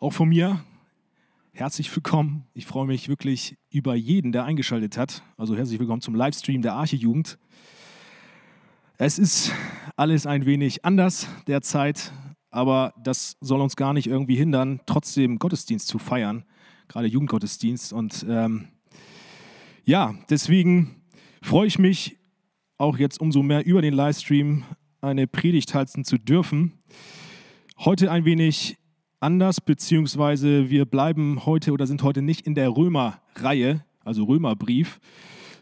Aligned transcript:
Auch 0.00 0.12
von 0.12 0.28
mir 0.28 0.64
herzlich 1.52 1.94
willkommen. 1.94 2.46
Ich 2.52 2.66
freue 2.66 2.86
mich 2.86 3.08
wirklich 3.08 3.56
über 3.70 3.94
jeden, 3.94 4.32
der 4.32 4.44
eingeschaltet 4.44 4.98
hat. 4.98 5.22
Also 5.36 5.56
herzlich 5.56 5.78
willkommen 5.78 6.00
zum 6.02 6.16
Livestream 6.16 6.62
der 6.62 6.74
Arche-Jugend. 6.74 7.38
Es 8.98 9.20
ist 9.20 9.52
alles 9.94 10.26
ein 10.26 10.46
wenig 10.46 10.84
anders 10.84 11.28
derzeit, 11.46 12.12
aber 12.50 12.92
das 13.02 13.36
soll 13.40 13.60
uns 13.60 13.76
gar 13.76 13.92
nicht 13.92 14.08
irgendwie 14.08 14.34
hindern, 14.34 14.80
trotzdem 14.84 15.38
Gottesdienst 15.38 15.86
zu 15.86 16.00
feiern, 16.00 16.44
gerade 16.88 17.06
Jugendgottesdienst. 17.06 17.92
Und 17.92 18.26
ähm, 18.28 18.68
ja, 19.84 20.16
deswegen 20.28 21.04
freue 21.40 21.68
ich 21.68 21.78
mich 21.78 22.18
auch 22.78 22.98
jetzt 22.98 23.20
umso 23.20 23.44
mehr 23.44 23.64
über 23.64 23.80
den 23.80 23.94
Livestream 23.94 24.64
eine 25.00 25.28
Predigt 25.28 25.72
halten 25.72 26.04
zu 26.04 26.18
dürfen. 26.18 26.82
Heute 27.78 28.10
ein 28.10 28.24
wenig 28.24 28.76
anders, 29.24 29.58
beziehungsweise 29.58 30.68
wir 30.68 30.84
bleiben 30.84 31.46
heute 31.46 31.72
oder 31.72 31.86
sind 31.86 32.02
heute 32.02 32.20
nicht 32.20 32.46
in 32.46 32.54
der 32.54 32.68
Römer-Reihe, 32.68 33.82
also 34.04 34.24
Römerbrief, 34.24 35.00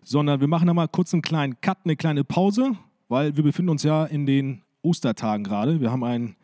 sondern 0.03 0.41
wir 0.41 0.49
machen 0.49 0.69
einmal 0.69 0.89
kurz 0.89 1.13
einen 1.15 1.23
kleinen 1.23 1.61
Cut, 1.61 1.79
eine 1.85 1.95
kleine 1.95 2.25
Pause, 2.25 2.73
weil 3.09 3.37
wir 3.37 3.45
befinden 3.45 3.69
uns 3.69 3.85
ja 3.85 4.05
in 4.05 4.27
den 4.27 4.63
Ostertagen 4.83 5.45
gerade. 5.45 5.81
Wir 5.81 5.93
haben 5.93 6.03
ein 6.03 6.35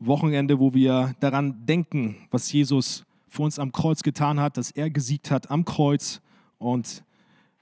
Wochenende, 0.00 0.58
wo 0.58 0.74
wir 0.74 1.14
daran 1.20 1.66
denken, 1.66 2.16
was 2.32 2.52
Jesus 2.52 3.04
für 3.28 3.42
uns 3.42 3.60
am 3.60 3.70
Kreuz 3.70 4.02
getan 4.02 4.40
hat, 4.40 4.56
dass 4.56 4.72
er 4.72 4.90
gesiegt 4.90 5.30
hat 5.30 5.52
am 5.52 5.64
Kreuz 5.64 6.20
und 6.58 7.04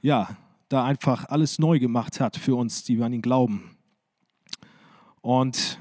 ja, 0.00 0.30
da 0.70 0.86
einfach 0.86 1.26
alles 1.28 1.58
neu 1.58 1.78
gemacht 1.78 2.20
hat 2.20 2.38
für 2.38 2.54
uns, 2.54 2.84
die 2.84 2.96
wir 2.96 3.04
an 3.04 3.12
ihn 3.12 3.20
glauben. 3.20 3.76
Und 5.20 5.78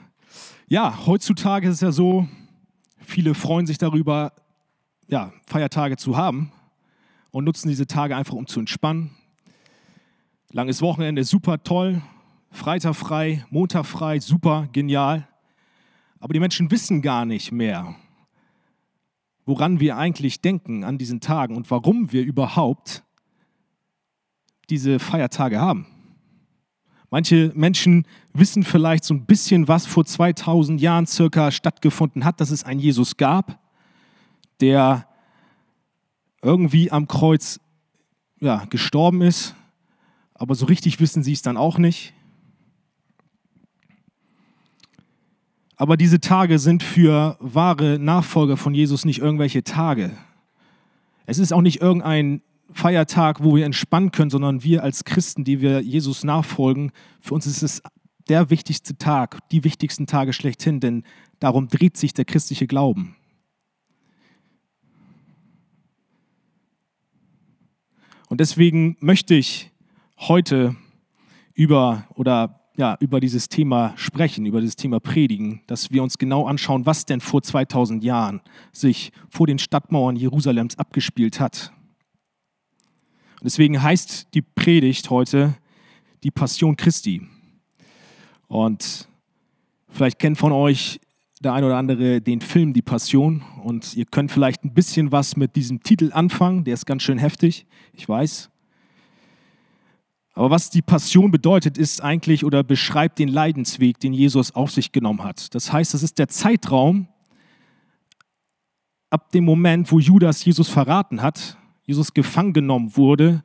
ja, 0.68 1.06
heutzutage 1.06 1.70
ist 1.70 1.76
es 1.76 1.82
ja 1.82 1.94
so, 1.94 2.28
Viele 3.10 3.36
freuen 3.36 3.66
sich 3.66 3.78
darüber, 3.78 4.34
ja, 5.08 5.32
Feiertage 5.48 5.96
zu 5.96 6.18
haben 6.18 6.52
und 7.32 7.46
nutzen 7.46 7.70
diese 7.70 7.88
Tage 7.88 8.18
einfach, 8.18 8.34
um 8.34 8.48
zu 8.48 8.60
entspannen. 8.60 9.12
Langes 10.52 10.82
Wochenende, 10.82 11.24
super 11.24 11.64
toll. 11.64 12.02
Freitag 12.52 12.98
frei, 12.98 13.46
Montag 13.50 13.86
frei, 13.86 14.20
super, 14.20 14.68
genial. 14.74 15.26
Aber 16.20 16.34
die 16.34 16.42
Menschen 16.42 16.70
wissen 16.70 17.02
gar 17.02 17.24
nicht 17.24 17.54
mehr, 17.54 17.96
woran 19.46 19.80
wir 19.80 19.96
eigentlich 19.96 20.42
denken 20.42 20.84
an 20.84 20.98
diesen 20.98 21.22
Tagen 21.22 21.56
und 21.56 21.72
warum 21.72 22.12
wir 22.12 22.26
überhaupt 22.26 23.06
diese 24.70 25.00
Feiertage 25.00 25.62
haben. 25.62 25.88
Manche 27.10 27.52
Menschen 27.56 28.06
wissen 28.34 28.64
vielleicht 28.64 29.06
so 29.06 29.14
ein 29.14 29.26
bisschen, 29.26 29.68
was 29.68 29.86
vor 29.86 30.06
2000 30.06 30.82
Jahren 30.82 31.06
circa 31.06 31.52
stattgefunden 31.52 32.26
hat, 32.26 32.42
dass 32.42 32.52
es 32.52 32.64
einen 32.64 32.80
Jesus 32.80 33.18
gab, 33.18 33.60
der 34.60 35.08
irgendwie 36.42 36.92
am 36.92 37.08
Kreuz 37.08 37.60
ja, 38.40 38.66
gestorben 38.66 39.22
ist, 39.22 39.56
aber 40.34 40.54
so 40.54 40.66
richtig 40.66 41.00
wissen 41.00 41.24
sie 41.24 41.34
es 41.34 41.42
dann 41.42 41.58
auch 41.58 41.78
nicht. 41.78 42.14
Aber 45.78 45.96
diese 45.96 46.20
Tage 46.20 46.60
sind 46.60 46.84
für 46.84 47.38
wahre 47.40 48.00
Nachfolger 48.00 48.58
von 48.58 48.74
Jesus 48.74 49.06
nicht 49.06 49.20
irgendwelche 49.20 49.64
Tage. 49.64 50.12
Es 51.26 51.38
ist 51.38 51.54
auch 51.54 51.62
nicht 51.62 51.82
irgendein 51.82 52.42
Feiertag, 52.72 53.44
wo 53.44 53.56
wir 53.56 53.66
entspannen 53.66 54.12
können, 54.12 54.30
sondern 54.30 54.64
wir 54.64 54.84
als 54.84 55.04
Christen, 55.04 55.44
die 55.44 55.62
wir 55.62 55.82
Jesus 55.82 56.24
nachfolgen, 56.24 56.92
für 57.22 57.34
uns 57.34 57.48
ist 57.48 57.64
es 57.64 57.82
der 58.30 58.50
wichtigste 58.50 58.98
Tag, 58.98 59.40
die 59.50 59.64
wichtigsten 59.64 60.06
Tage 60.06 60.34
schlechthin, 60.34 60.80
denn 60.80 61.04
darum 61.40 61.68
dreht 61.68 61.98
sich 61.98 62.14
der 62.14 62.26
christliche 62.26 62.68
Glauben. 62.68 63.16
Und 68.30 68.42
deswegen 68.42 68.98
möchte 69.00 69.36
ich 69.36 69.72
heute 70.18 70.76
über 71.54 72.08
oder 72.16 72.62
ja, 72.76 72.96
über 73.00 73.20
dieses 73.20 73.50
Thema 73.50 73.94
sprechen, 73.96 74.46
über 74.46 74.62
dieses 74.62 74.76
Thema 74.76 75.00
predigen, 75.00 75.62
dass 75.66 75.90
wir 75.92 76.04
uns 76.04 76.20
genau 76.20 76.46
anschauen, 76.46 76.86
was 76.86 77.06
denn 77.06 77.22
vor 77.22 77.42
2000 77.42 78.04
Jahren 78.04 78.42
sich 78.72 79.12
vor 79.30 79.48
den 79.48 79.58
Stadtmauern 79.58 80.16
Jerusalems 80.16 80.78
abgespielt 80.78 81.40
hat. 81.40 81.74
Deswegen 83.48 83.82
heißt 83.82 84.28
die 84.34 84.42
Predigt 84.42 85.10
heute 85.10 85.56
die 86.22 86.32
Passion 86.32 86.76
Christi. 86.76 87.26
Und 88.50 89.08
vielleicht 89.88 90.20
kennt 90.20 90.38
von 90.38 90.52
euch 90.52 91.00
der 91.40 91.54
ein 91.54 91.64
oder 91.64 91.78
andere 91.78 92.20
den 92.20 92.42
Film 92.42 92.74
Die 92.74 92.82
Passion 92.82 93.46
und 93.64 93.96
ihr 93.96 94.04
könnt 94.04 94.34
vielleicht 94.34 94.66
ein 94.66 94.74
bisschen 94.74 95.14
was 95.14 95.38
mit 95.38 95.56
diesem 95.56 95.82
Titel 95.82 96.12
anfangen, 96.12 96.66
der 96.66 96.74
ist 96.74 96.86
ganz 96.86 97.04
schön 97.04 97.20
heftig, 97.20 97.66
ich 97.94 98.10
weiß. 98.10 98.50
Aber 100.34 100.50
was 100.50 100.70
die 100.70 100.82
Passion 100.82 101.32
bedeutet, 101.32 101.78
ist 101.78 102.04
eigentlich 102.04 102.44
oder 102.44 102.66
beschreibt 102.66 103.18
den 103.18 103.30
Leidensweg, 103.30 103.98
den 104.02 104.12
Jesus 104.12 104.56
auf 104.56 104.72
sich 104.72 104.92
genommen 104.92 105.24
hat. 105.24 105.56
Das 105.56 105.72
heißt, 105.72 105.94
das 105.94 106.04
ist 106.04 106.20
der 106.20 106.28
Zeitraum 106.28 107.08
ab 109.10 109.32
dem 109.32 109.46
Moment, 109.46 109.90
wo 109.90 110.00
Judas 110.00 110.44
Jesus 110.44 110.68
verraten 110.68 111.22
hat, 111.22 111.58
Jesus 111.88 112.14
gefangen 112.14 112.54
genommen 112.54 112.96
wurde 112.96 113.44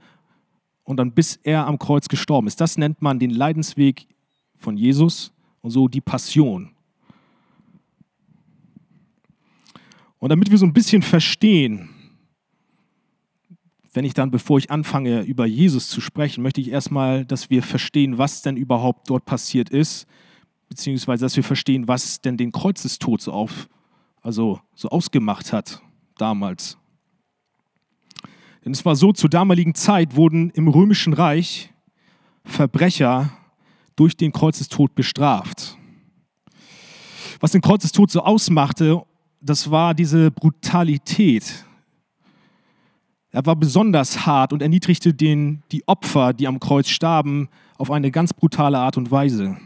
und 0.85 0.99
dann 0.99 1.13
bis 1.13 1.37
er 1.43 1.67
am 1.67 1.79
Kreuz 1.79 2.09
gestorben 2.09 2.49
ist. 2.49 2.61
Das 2.61 2.77
nennt 2.77 3.01
man 3.01 3.19
den 3.19 3.31
Leidensweg 3.31 4.07
von 4.57 4.77
Jesus 4.77 5.33
und 5.63 5.71
so 5.71 5.89
die 5.89 6.01
Passion. 6.01 6.73
Und 10.19 10.29
damit 10.29 10.51
wir 10.51 10.59
so 10.59 10.67
ein 10.67 10.73
bisschen 10.73 11.03
verstehen, 11.03 11.89
wenn 13.93 14.05
ich 14.05 14.15
dann, 14.15 14.31
bevor 14.31 14.59
ich 14.59 14.71
anfange, 14.71 15.23
über 15.23 15.47
Jesus 15.47 15.89
zu 15.89 16.01
sprechen, 16.01 16.43
möchte 16.43 16.61
ich 16.61 16.71
erstmal, 16.71 17.25
dass 17.25 17.51
wir 17.51 17.63
verstehen, 17.63 18.19
was 18.19 18.43
denn 18.43 18.57
überhaupt 18.57 19.11
dort 19.11 19.25
passiert 19.25 19.69
ist, 19.69 20.07
beziehungsweise 20.69 21.25
dass 21.25 21.37
wir 21.37 21.45
verstehen, 21.45 21.89
was 21.89 22.21
denn 22.21 22.37
den 22.37 22.53
Kreuzestod 22.53 23.21
so 23.21 23.33
auf, 23.33 23.69
also 24.23 24.61
so 24.75 24.89
ausgemacht 24.89 25.53
hat 25.53 25.83
damals. 26.17 26.79
Denn 28.65 28.73
es 28.73 28.84
war 28.84 28.97
so, 28.97 29.12
zur 29.12 29.31
damaligen 29.31 29.75
Zeit 29.75 30.17
wurden 30.17 30.50
im 30.50 30.69
römischen 30.69 31.12
Reich 31.12 31.73
Verbrecher 32.45 33.31
durch 33.97 34.17
den 34.17 34.33
Kreuzestod 34.33 34.95
bestraft. 34.95 35.77
Was 37.41 37.53
den 37.53 37.61
Kreuzestod 37.61 38.11
so 38.11 38.21
ausmachte, 38.21 39.03
das 39.41 39.71
war 39.71 39.95
diese 39.95 40.31
Brutalität. 40.31 41.65
Er 43.31 43.45
war 43.47 43.56
besonders 43.56 44.27
hart 44.27 44.53
und 44.53 44.62
erniedrigte 44.62 45.15
den, 45.15 45.62
die 45.73 45.87
Opfer, 45.89 46.33
die 46.33 46.47
am 46.47 46.61
Kreuz 46.61 46.89
starben, 46.89 47.49
auf 47.79 47.91
eine 47.91 48.11
ganz 48.11 48.33
brutale 48.33 48.79
Art 48.79 48.97
und 48.97 49.11
Weise. 49.11 49.56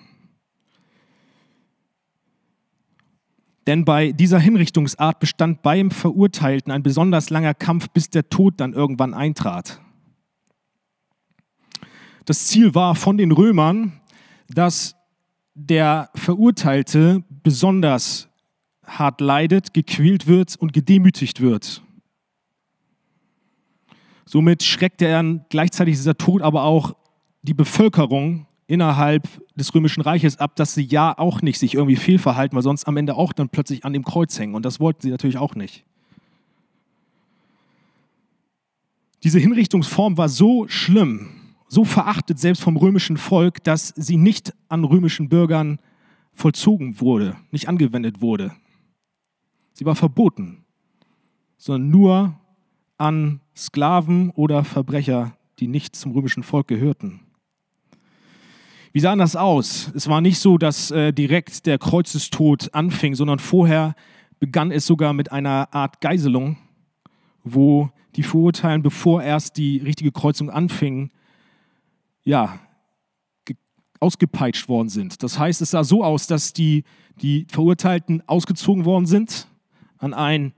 Denn 3.66 3.84
bei 3.84 4.12
dieser 4.12 4.38
Hinrichtungsart 4.38 5.18
bestand 5.18 5.62
beim 5.62 5.90
Verurteilten 5.90 6.72
ein 6.72 6.82
besonders 6.82 7.30
langer 7.30 7.54
Kampf, 7.54 7.88
bis 7.90 8.10
der 8.10 8.28
Tod 8.28 8.60
dann 8.60 8.72
irgendwann 8.72 9.12
eintrat. 9.12 9.80
Das 12.24 12.46
Ziel 12.46 12.74
war 12.74 12.94
von 12.94 13.18
den 13.18 13.32
Römern, 13.32 14.00
dass 14.48 14.94
der 15.54 16.10
Verurteilte 16.14 17.24
besonders 17.42 18.28
hart 18.84 19.20
leidet, 19.20 19.74
gequält 19.74 20.26
wird 20.26 20.54
und 20.56 20.72
gedemütigt 20.72 21.40
wird. 21.40 21.82
Somit 24.24 24.62
schreckte 24.62 25.06
er 25.06 25.22
gleichzeitig 25.48 25.94
dieser 25.94 26.18
Tod 26.18 26.42
aber 26.42 26.64
auch 26.64 26.94
die 27.42 27.54
Bevölkerung 27.54 28.45
innerhalb 28.66 29.28
des 29.54 29.74
Römischen 29.74 30.00
Reiches 30.00 30.38
ab, 30.38 30.56
dass 30.56 30.74
sie 30.74 30.84
ja 30.84 31.16
auch 31.16 31.42
nicht 31.42 31.58
sich 31.58 31.74
irgendwie 31.74 31.96
fehlverhalten, 31.96 32.56
weil 32.56 32.62
sonst 32.62 32.88
am 32.88 32.96
Ende 32.96 33.14
auch 33.14 33.32
dann 33.32 33.48
plötzlich 33.48 33.84
an 33.84 33.92
dem 33.92 34.04
Kreuz 34.04 34.38
hängen. 34.38 34.54
Und 34.54 34.64
das 34.64 34.80
wollten 34.80 35.02
sie 35.02 35.10
natürlich 35.10 35.38
auch 35.38 35.54
nicht. 35.54 35.84
Diese 39.22 39.38
Hinrichtungsform 39.38 40.18
war 40.18 40.28
so 40.28 40.68
schlimm, 40.68 41.28
so 41.68 41.84
verachtet 41.84 42.38
selbst 42.38 42.62
vom 42.62 42.76
römischen 42.76 43.16
Volk, 43.16 43.62
dass 43.64 43.88
sie 43.96 44.16
nicht 44.16 44.52
an 44.68 44.84
römischen 44.84 45.28
Bürgern 45.28 45.78
vollzogen 46.32 47.00
wurde, 47.00 47.36
nicht 47.50 47.68
angewendet 47.68 48.20
wurde. 48.20 48.52
Sie 49.72 49.84
war 49.84 49.96
verboten, 49.96 50.64
sondern 51.56 51.90
nur 51.90 52.40
an 52.98 53.40
Sklaven 53.56 54.30
oder 54.30 54.64
Verbrecher, 54.64 55.36
die 55.58 55.68
nicht 55.68 55.96
zum 55.96 56.12
römischen 56.12 56.42
Volk 56.42 56.68
gehörten. 56.68 57.25
Wie 58.96 59.00
sah 59.00 59.14
das 59.14 59.36
aus? 59.36 59.92
Es 59.94 60.08
war 60.08 60.22
nicht 60.22 60.38
so, 60.38 60.56
dass 60.56 60.90
äh, 60.90 61.12
direkt 61.12 61.66
der 61.66 61.76
Kreuzestod 61.76 62.72
anfing, 62.72 63.14
sondern 63.14 63.38
vorher 63.38 63.94
begann 64.38 64.70
es 64.70 64.86
sogar 64.86 65.12
mit 65.12 65.30
einer 65.30 65.68
Art 65.74 66.00
Geiselung, 66.00 66.56
wo 67.44 67.90
die 68.14 68.22
Verurteilten, 68.22 68.82
bevor 68.82 69.22
erst 69.22 69.58
die 69.58 69.76
richtige 69.76 70.12
Kreuzung 70.12 70.48
anfing, 70.48 71.10
ja, 72.24 72.58
ausgepeitscht 74.00 74.66
worden 74.70 74.88
sind. 74.88 75.22
Das 75.22 75.38
heißt, 75.38 75.60
es 75.60 75.72
sah 75.72 75.84
so 75.84 76.02
aus, 76.02 76.26
dass 76.26 76.54
die, 76.54 76.84
die 77.20 77.46
Verurteilten 77.50 78.26
ausgezogen 78.26 78.86
worden 78.86 79.04
sind, 79.04 79.46
an 79.98 80.14
einen 80.14 80.54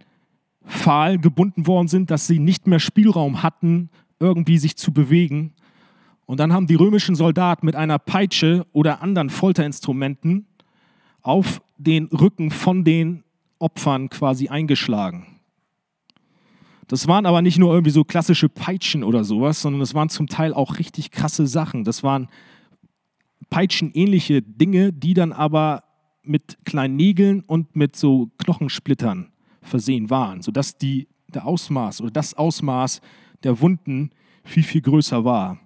Pfahl 0.65 1.19
gebunden 1.19 1.67
worden 1.67 1.89
sind, 1.89 2.13
dass 2.13 2.29
sie 2.29 2.39
nicht 2.39 2.69
mehr 2.69 2.79
Spielraum 2.79 3.43
hatten, 3.43 3.91
irgendwie 4.21 4.59
sich 4.59 4.77
zu 4.77 4.93
bewegen. 4.93 5.55
Und 6.29 6.41
dann 6.41 6.53
haben 6.53 6.67
die 6.67 6.75
römischen 6.75 7.15
Soldaten 7.15 7.65
mit 7.65 7.75
einer 7.75 7.99
Peitsche 7.99 8.67
oder 8.73 9.01
anderen 9.01 9.31
Folterinstrumenten 9.31 10.47
auf 11.23 11.63
den 11.79 12.05
Rücken 12.09 12.51
von 12.51 12.85
den 12.85 13.25
Opfern 13.59 14.11
quasi 14.11 14.49
eingeschlagen. 14.49 15.27
Das 16.87 17.09
waren 17.09 17.25
aber 17.25 17.41
nicht 17.41 17.57
nur 17.57 17.73
irgendwie 17.73 17.93
so 17.93 18.05
klassische 18.05 18.51
Peitschen 18.51 19.05
oder 19.05 19.25
sowas, 19.25 19.63
sondern 19.63 19.81
das 19.81 19.95
waren 19.95 20.11
zum 20.11 20.27
Teil 20.27 20.53
auch 20.53 20.79
richtig 20.79 21.13
krasse 21.13 21.47
Sachen. 21.47 21.83
Das 21.83 22.03
waren 22.03 22.29
peitschenähnliche 23.49 24.43
Dinge, 24.43 24.93
die 24.93 25.15
dann 25.15 25.33
aber 25.33 25.85
mit 26.23 26.59
kleinen 26.67 26.97
Nägeln 26.97 27.41
und 27.41 27.75
mit 27.75 27.97
so 27.97 28.29
Knochensplittern 28.37 29.33
versehen 29.63 30.11
waren, 30.11 30.43
sodass 30.43 30.77
die, 30.77 31.09
der 31.29 31.47
Ausmaß 31.47 32.03
oder 32.03 32.11
das 32.11 32.35
Ausmaß 32.35 33.01
der 33.45 33.63
Wunden 33.63 34.11
viel, 34.45 34.63
viel 34.63 34.83
größer 34.83 35.25
war. 35.25 35.59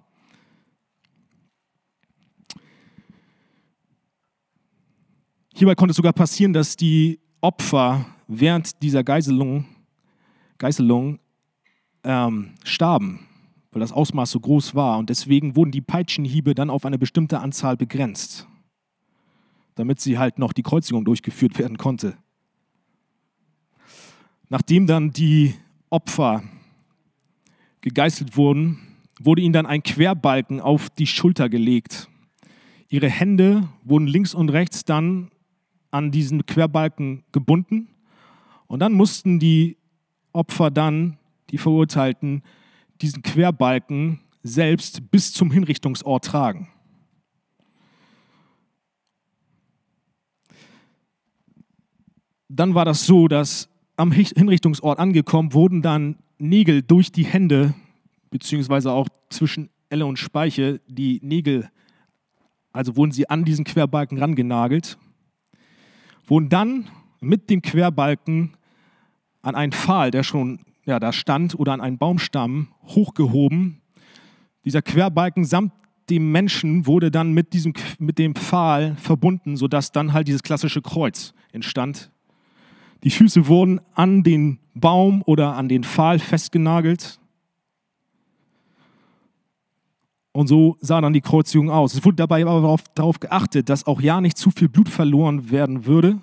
Hierbei 5.55 5.75
konnte 5.75 5.91
es 5.91 5.97
sogar 5.97 6.13
passieren, 6.13 6.51
dass 6.51 6.75
die 6.75 7.19
Opfer 7.39 8.07
während 8.27 8.81
dieser 8.81 9.03
Geiselung, 9.03 9.65
Geiselung 10.57 11.19
ähm, 12.03 12.55
starben, 12.63 13.27
weil 13.71 13.81
das 13.81 13.91
Ausmaß 13.91 14.31
so 14.31 14.39
groß 14.39 14.73
war. 14.73 14.97
Und 14.97 15.11
deswegen 15.11 15.55
wurden 15.55 15.71
die 15.71 15.81
Peitschenhiebe 15.81 16.55
dann 16.55 16.71
auf 16.71 16.85
eine 16.85 16.97
bestimmte 16.97 17.39
Anzahl 17.39 17.77
begrenzt, 17.77 18.47
damit 19.75 19.99
sie 19.99 20.17
halt 20.17 20.39
noch 20.39 20.53
die 20.53 20.63
Kreuzigung 20.63 21.05
durchgeführt 21.05 21.59
werden 21.59 21.77
konnte. 21.77 22.17
Nachdem 24.49 24.87
dann 24.87 25.11
die 25.11 25.53
Opfer 25.91 26.43
gegeißelt 27.81 28.37
wurden, 28.37 28.79
wurde 29.19 29.43
ihnen 29.43 29.53
dann 29.53 29.67
ein 29.67 29.83
Querbalken 29.83 30.59
auf 30.59 30.89
die 30.89 31.07
Schulter 31.07 31.47
gelegt. 31.47 32.09
Ihre 32.89 33.09
Hände 33.09 33.69
wurden 33.83 34.07
links 34.07 34.33
und 34.33 34.49
rechts 34.49 34.83
dann 34.85 35.29
an 35.93 36.11
diesen 36.11 36.45
Querbalken 36.45 37.23
gebunden 37.31 37.87
und 38.67 38.79
dann 38.79 38.93
mussten 38.93 39.39
die 39.39 39.77
Opfer 40.33 40.71
dann, 40.71 41.17
die 41.51 41.59
Verurteilten, 41.59 42.41
diesen 43.01 43.21
Querbalken 43.21 44.19
selbst 44.41 45.11
bis 45.11 45.31
zum 45.31 45.51
Hinrichtungsort 45.51 46.25
tragen. 46.25 46.69
Dann 52.49 52.73
war 52.73 52.85
das 52.85 53.05
so, 53.05 53.27
dass 53.27 53.69
am 53.95 54.11
Hinrichtungsort 54.11 54.99
angekommen 54.99 55.53
wurden 55.53 55.81
dann 55.81 56.17
Nägel 56.39 56.81
durch 56.81 57.11
die 57.11 57.25
Hände, 57.25 57.75
beziehungsweise 58.31 58.91
auch 58.91 59.07
zwischen 59.29 59.69
Elle 59.89 60.05
und 60.07 60.17
Speiche, 60.17 60.81
die 60.87 61.19
Nägel, 61.21 61.69
also 62.71 62.97
wurden 62.97 63.11
sie 63.11 63.29
an 63.29 63.45
diesen 63.45 63.65
Querbalken 63.65 64.17
rangenagelt, 64.17 64.97
wurden 66.25 66.49
dann 66.49 66.89
mit 67.19 67.49
dem 67.49 67.61
Querbalken 67.61 68.53
an 69.41 69.55
einen 69.55 69.71
Pfahl, 69.71 70.11
der 70.11 70.23
schon 70.23 70.59
ja, 70.85 70.99
da 70.99 71.13
stand, 71.13 71.57
oder 71.57 71.73
an 71.73 71.81
einen 71.81 71.97
Baumstamm 71.97 72.67
hochgehoben. 72.87 73.81
Dieser 74.65 74.81
Querbalken 74.81 75.45
samt 75.45 75.71
dem 76.09 76.31
Menschen 76.31 76.85
wurde 76.85 77.11
dann 77.11 77.31
mit, 77.31 77.53
diesem, 77.53 77.73
mit 77.97 78.19
dem 78.19 78.35
Pfahl 78.35 78.95
verbunden, 78.97 79.55
sodass 79.55 79.91
dann 79.91 80.13
halt 80.13 80.27
dieses 80.27 80.43
klassische 80.43 80.81
Kreuz 80.81 81.33
entstand, 81.51 82.11
die 83.03 83.09
Füße 83.09 83.47
wurden 83.47 83.81
an 83.95 84.23
den 84.23 84.59
Baum 84.73 85.23
oder 85.25 85.55
an 85.55 85.67
den 85.67 85.83
Pfahl 85.83 86.19
festgenagelt. 86.19 87.19
Und 90.33 90.47
so 90.47 90.77
sah 90.81 90.99
dann 90.99 91.13
die 91.13 91.21
Kreuzigung 91.21 91.69
aus. 91.69 91.93
Es 91.93 92.03
wurde 92.03 92.15
dabei 92.15 92.41
aber 92.41 92.61
darauf, 92.61 92.83
darauf 92.95 93.19
geachtet, 93.19 93.69
dass 93.69 93.85
auch 93.85 94.01
ja 94.01 94.19
nicht 94.19 94.37
zu 94.37 94.49
viel 94.49 94.67
Blut 94.67 94.89
verloren 94.89 95.51
werden 95.51 95.85
würde 95.85 96.19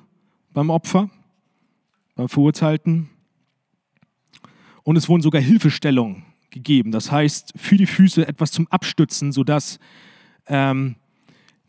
beim 0.52 0.68
Opfer, 0.68 1.08
beim 2.16 2.28
Verurteilten. 2.28 3.08
Und 4.82 4.96
es 4.96 5.08
wurden 5.08 5.22
sogar 5.22 5.40
Hilfestellungen 5.40 6.24
gegeben. 6.50 6.90
Das 6.90 7.12
heißt, 7.12 7.52
für 7.54 7.76
die 7.76 7.86
Füße 7.86 8.26
etwas 8.26 8.50
zum 8.50 8.66
Abstützen, 8.68 9.30
sodass 9.30 9.78
ähm, 10.48 10.96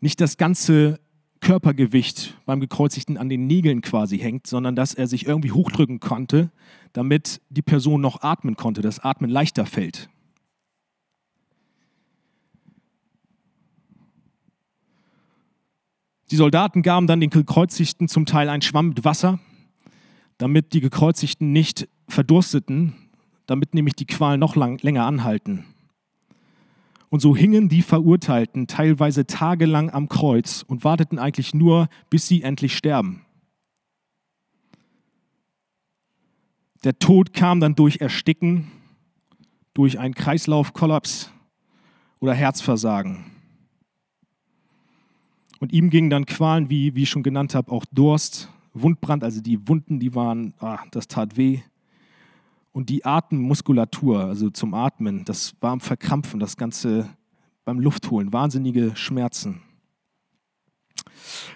nicht 0.00 0.20
das 0.20 0.36
ganze 0.36 0.98
Körpergewicht 1.40 2.36
beim 2.44 2.58
Gekreuzigten 2.58 3.16
an 3.18 3.28
den 3.28 3.46
Nägeln 3.46 3.82
quasi 3.82 4.18
hängt, 4.18 4.48
sondern 4.48 4.74
dass 4.74 4.94
er 4.94 5.06
sich 5.06 5.26
irgendwie 5.26 5.52
hochdrücken 5.52 6.00
konnte, 6.00 6.50
damit 6.92 7.40
die 7.50 7.62
Person 7.62 8.00
noch 8.00 8.22
atmen 8.22 8.56
konnte, 8.56 8.80
das 8.80 8.98
Atmen 8.98 9.30
leichter 9.30 9.64
fällt. 9.64 10.08
Die 16.32 16.36
Soldaten 16.36 16.80
gaben 16.80 17.06
dann 17.06 17.20
den 17.20 17.28
Gekreuzigten 17.28 18.08
zum 18.08 18.24
Teil 18.24 18.48
einen 18.48 18.62
Schwamm 18.62 18.88
mit 18.88 19.04
Wasser, 19.04 19.38
damit 20.38 20.72
die 20.72 20.80
Gekreuzigten 20.80 21.52
nicht 21.52 21.90
verdursteten, 22.08 22.94
damit 23.44 23.74
nämlich 23.74 23.96
die 23.96 24.06
Qualen 24.06 24.40
noch 24.40 24.56
lang, 24.56 24.78
länger 24.80 25.04
anhalten. 25.04 25.66
Und 27.10 27.20
so 27.20 27.36
hingen 27.36 27.68
die 27.68 27.82
Verurteilten 27.82 28.66
teilweise 28.66 29.26
tagelang 29.26 29.90
am 29.90 30.08
Kreuz 30.08 30.64
und 30.66 30.84
warteten 30.84 31.18
eigentlich 31.18 31.52
nur, 31.52 31.88
bis 32.08 32.28
sie 32.28 32.42
endlich 32.42 32.78
sterben. 32.78 33.26
Der 36.82 36.98
Tod 36.98 37.34
kam 37.34 37.60
dann 37.60 37.74
durch 37.74 38.00
Ersticken, 38.00 38.70
durch 39.74 39.98
einen 39.98 40.14
Kreislaufkollaps 40.14 41.30
oder 42.20 42.32
Herzversagen. 42.32 43.31
Und 45.62 45.72
ihm 45.72 45.90
gingen 45.90 46.10
dann 46.10 46.26
Qualen 46.26 46.70
wie, 46.70 46.96
wie 46.96 47.04
ich 47.04 47.10
schon 47.10 47.22
genannt 47.22 47.54
habe, 47.54 47.70
auch 47.70 47.84
Durst, 47.92 48.48
Wundbrand, 48.74 49.22
also 49.22 49.40
die 49.40 49.68
Wunden, 49.68 50.00
die 50.00 50.12
waren, 50.12 50.54
ah, 50.58 50.80
das 50.90 51.06
tat 51.06 51.36
weh. 51.36 51.60
Und 52.72 52.88
die 52.88 53.04
Atemmuskulatur, 53.04 54.24
also 54.24 54.50
zum 54.50 54.74
Atmen, 54.74 55.24
das 55.24 55.54
war 55.60 55.70
am 55.70 55.78
Verkrampfen, 55.78 56.40
das 56.40 56.56
Ganze 56.56 57.08
beim 57.64 57.78
Luftholen, 57.78 58.32
wahnsinnige 58.32 58.96
Schmerzen. 58.96 59.62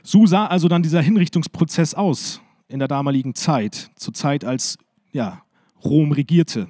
So 0.04 0.24
sah 0.24 0.46
also 0.46 0.68
dann 0.68 0.84
dieser 0.84 1.02
Hinrichtungsprozess 1.02 1.94
aus 1.94 2.40
in 2.68 2.78
der 2.78 2.86
damaligen 2.86 3.34
Zeit, 3.34 3.90
zur 3.96 4.14
Zeit, 4.14 4.44
als 4.44 4.78
ja, 5.10 5.42
Rom 5.82 6.12
regierte. 6.12 6.68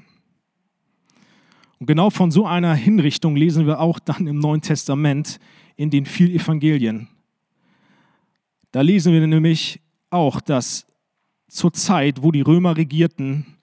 Und 1.80 1.87
genau 1.87 2.08
von 2.08 2.30
so 2.30 2.46
einer 2.46 2.75
Hinrichtung 2.75 3.37
lesen 3.37 3.66
wir 3.66 3.80
auch 3.80 3.99
dann 3.99 4.26
im 4.26 4.38
Neuen 4.38 4.62
Testament 4.62 5.38
in 5.76 5.90
den 5.90 6.06
vier 6.06 6.30
Evangelien. 6.30 7.10
Da 8.76 8.83
lesen 8.83 9.14
wir 9.14 9.26
nämlich 9.26 9.80
auch, 10.11 10.38
dass 10.38 10.85
zur 11.49 11.73
Zeit, 11.73 12.23
wo 12.23 12.30
die 12.30 12.42
Römer 12.42 12.76
regierten, 12.76 13.56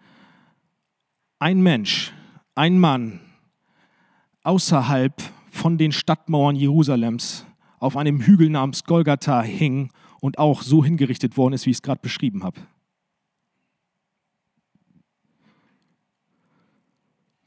ein 1.38 1.62
Mensch, 1.62 2.12
ein 2.56 2.80
Mann 2.80 3.20
außerhalb 4.42 5.22
von 5.52 5.78
den 5.78 5.92
Stadtmauern 5.92 6.56
Jerusalems 6.56 7.46
auf 7.78 7.96
einem 7.96 8.22
Hügel 8.22 8.50
namens 8.50 8.86
Golgatha 8.86 9.44
hing 9.44 9.92
und 10.20 10.40
auch 10.40 10.64
so 10.64 10.84
hingerichtet 10.84 11.38
worden 11.38 11.54
ist, 11.54 11.68
wie 11.68 11.70
ich 11.70 11.78
es 11.78 11.84
gerade 11.84 12.02
beschrieben 12.02 12.44
habe. 12.44 12.60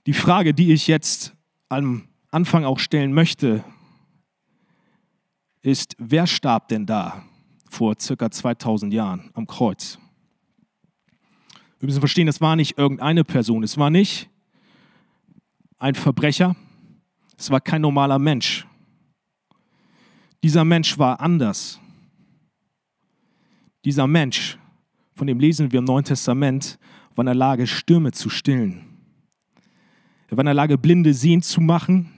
Die 0.06 0.14
Frage, 0.14 0.54
die 0.54 0.72
ich 0.72 0.86
jetzt 0.86 1.34
am 1.68 2.06
Anfang 2.30 2.64
auch 2.64 2.78
stellen 2.78 3.12
möchte, 3.12 3.64
ist, 5.62 5.96
wer 5.98 6.28
starb 6.28 6.68
denn 6.68 6.86
da 6.86 7.25
vor 7.68 7.94
circa 7.98 8.30
2000 8.30 8.92
Jahren 8.92 9.30
am 9.34 9.46
Kreuz? 9.46 9.98
Wir 11.78 11.86
müssen 11.86 12.00
verstehen, 12.00 12.28
es 12.28 12.40
war 12.40 12.56
nicht 12.56 12.78
irgendeine 12.78 13.24
Person, 13.24 13.62
es 13.62 13.76
war 13.76 13.90
nicht 13.90 14.30
ein 15.78 15.94
Verbrecher, 15.94 16.56
es 17.36 17.50
war 17.50 17.60
kein 17.60 17.82
normaler 17.82 18.18
Mensch. 18.18 18.66
Dieser 20.42 20.64
Mensch 20.64 20.98
war 20.98 21.20
anders. 21.20 21.80
Dieser 23.84 24.06
Mensch, 24.06 24.58
von 25.14 25.26
dem 25.26 25.38
lesen 25.38 25.70
wir 25.70 25.80
im 25.80 25.84
Neuen 25.84 26.04
Testament, 26.04 26.78
war 27.14 27.22
in 27.22 27.26
der 27.26 27.34
Lage, 27.34 27.66
Stürme 27.66 28.12
zu 28.12 28.30
stillen. 28.30 28.82
Er 30.28 30.36
war 30.36 30.42
in 30.42 30.46
der 30.46 30.54
Lage, 30.54 30.78
Blinde 30.78 31.14
sehen 31.14 31.42
zu 31.42 31.60
machen. 31.60 32.10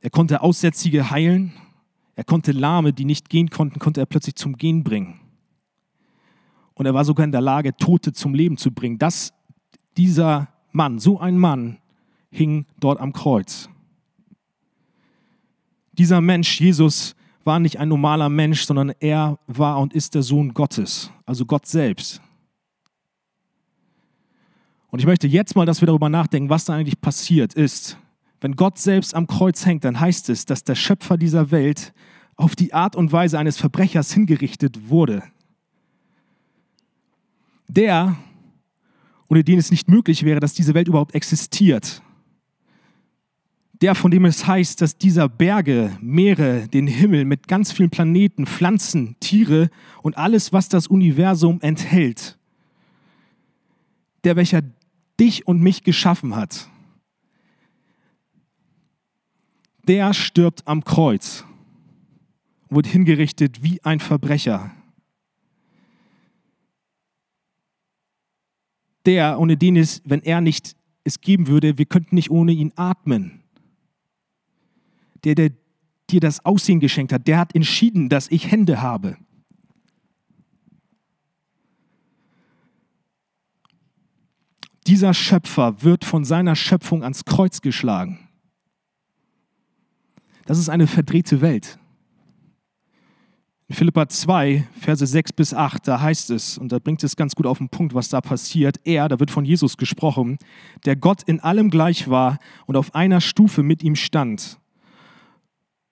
Er 0.00 0.10
konnte 0.10 0.40
Aussätzige 0.40 1.10
heilen. 1.10 1.52
Er 2.18 2.24
konnte 2.24 2.50
Lahme, 2.50 2.92
die 2.92 3.04
nicht 3.04 3.30
gehen 3.30 3.48
konnten, 3.48 3.78
konnte 3.78 4.00
er 4.00 4.06
plötzlich 4.06 4.34
zum 4.34 4.56
Gehen 4.56 4.82
bringen. 4.82 5.20
Und 6.74 6.84
er 6.84 6.92
war 6.92 7.04
sogar 7.04 7.22
in 7.22 7.30
der 7.30 7.40
Lage, 7.40 7.76
Tote 7.76 8.12
zum 8.12 8.34
Leben 8.34 8.56
zu 8.56 8.72
bringen. 8.72 8.98
Das, 8.98 9.32
dieser 9.96 10.48
Mann, 10.72 10.98
so 10.98 11.20
ein 11.20 11.38
Mann, 11.38 11.78
hing 12.28 12.66
dort 12.80 12.98
am 12.98 13.12
Kreuz. 13.12 13.68
Dieser 15.92 16.20
Mensch, 16.20 16.60
Jesus, 16.60 17.14
war 17.44 17.60
nicht 17.60 17.78
ein 17.78 17.88
normaler 17.88 18.28
Mensch, 18.28 18.64
sondern 18.64 18.92
er 18.98 19.38
war 19.46 19.78
und 19.78 19.94
ist 19.94 20.16
der 20.16 20.24
Sohn 20.24 20.54
Gottes, 20.54 21.12
also 21.24 21.46
Gott 21.46 21.66
selbst. 21.66 22.20
Und 24.88 24.98
ich 24.98 25.06
möchte 25.06 25.28
jetzt 25.28 25.54
mal, 25.54 25.66
dass 25.66 25.80
wir 25.80 25.86
darüber 25.86 26.08
nachdenken, 26.08 26.50
was 26.50 26.64
da 26.64 26.74
eigentlich 26.74 27.00
passiert 27.00 27.54
ist. 27.54 27.96
Wenn 28.40 28.56
Gott 28.56 28.78
selbst 28.78 29.14
am 29.14 29.26
Kreuz 29.26 29.66
hängt, 29.66 29.84
dann 29.84 29.98
heißt 29.98 30.28
es, 30.30 30.44
dass 30.46 30.64
der 30.64 30.76
Schöpfer 30.76 31.16
dieser 31.16 31.50
Welt 31.50 31.92
auf 32.36 32.54
die 32.54 32.72
Art 32.72 32.94
und 32.94 33.10
Weise 33.10 33.38
eines 33.38 33.56
Verbrechers 33.56 34.12
hingerichtet 34.12 34.88
wurde. 34.88 35.22
Der, 37.66 38.16
ohne 39.28 39.44
den 39.44 39.58
es 39.58 39.70
nicht 39.70 39.88
möglich 39.88 40.24
wäre, 40.24 40.40
dass 40.40 40.54
diese 40.54 40.74
Welt 40.74 40.88
überhaupt 40.88 41.14
existiert. 41.14 42.00
Der, 43.80 43.94
von 43.94 44.10
dem 44.10 44.24
es 44.24 44.46
heißt, 44.46 44.80
dass 44.80 44.96
dieser 44.98 45.28
Berge, 45.28 45.96
Meere, 46.00 46.68
den 46.68 46.86
Himmel 46.86 47.24
mit 47.24 47.46
ganz 47.46 47.72
vielen 47.72 47.90
Planeten, 47.90 48.46
Pflanzen, 48.46 49.16
Tiere 49.20 49.70
und 50.02 50.16
alles, 50.16 50.52
was 50.52 50.68
das 50.68 50.86
Universum 50.86 51.60
enthält, 51.60 52.38
der, 54.24 54.36
welcher 54.36 54.62
dich 55.20 55.46
und 55.46 55.60
mich 55.60 55.84
geschaffen 55.84 56.34
hat, 56.34 56.68
der 59.88 60.12
stirbt 60.12 60.68
am 60.68 60.84
Kreuz, 60.84 61.44
wurde 62.68 62.90
hingerichtet 62.90 63.62
wie 63.62 63.82
ein 63.82 64.00
Verbrecher. 64.00 64.70
Der, 69.06 69.40
ohne 69.40 69.56
den 69.56 69.76
es, 69.76 70.02
wenn 70.04 70.22
er 70.22 70.42
nicht 70.42 70.76
es 71.04 71.22
geben 71.22 71.46
würde, 71.46 71.78
wir 71.78 71.86
könnten 71.86 72.14
nicht 72.14 72.30
ohne 72.30 72.52
ihn 72.52 72.72
atmen. 72.76 73.42
Der, 75.24 75.34
der 75.34 75.52
dir 76.10 76.20
das 76.20 76.44
Aussehen 76.44 76.80
geschenkt 76.80 77.12
hat, 77.12 77.26
der 77.26 77.38
hat 77.38 77.54
entschieden, 77.54 78.10
dass 78.10 78.30
ich 78.30 78.50
Hände 78.50 78.82
habe. 78.82 79.16
Dieser 84.86 85.14
Schöpfer 85.14 85.82
wird 85.82 86.04
von 86.04 86.24
seiner 86.24 86.56
Schöpfung 86.56 87.02
ans 87.02 87.24
Kreuz 87.24 87.62
geschlagen. 87.62 88.27
Das 90.48 90.58
ist 90.58 90.70
eine 90.70 90.86
verdrehte 90.86 91.42
Welt. 91.42 91.78
In 93.66 93.74
Philippa 93.74 94.08
2, 94.08 94.66
Verse 94.80 95.06
6 95.06 95.34
bis 95.34 95.52
8, 95.52 95.86
da 95.86 96.00
heißt 96.00 96.30
es, 96.30 96.56
und 96.56 96.72
da 96.72 96.78
bringt 96.78 97.04
es 97.04 97.16
ganz 97.16 97.34
gut 97.34 97.44
auf 97.44 97.58
den 97.58 97.68
Punkt, 97.68 97.92
was 97.92 98.08
da 98.08 98.22
passiert. 98.22 98.80
Er, 98.84 99.10
da 99.10 99.20
wird 99.20 99.30
von 99.30 99.44
Jesus 99.44 99.76
gesprochen, 99.76 100.38
der 100.86 100.96
Gott 100.96 101.22
in 101.24 101.40
allem 101.40 101.68
gleich 101.68 102.08
war 102.08 102.38
und 102.64 102.76
auf 102.76 102.94
einer 102.94 103.20
Stufe 103.20 103.62
mit 103.62 103.82
ihm 103.82 103.94
stand, 103.94 104.58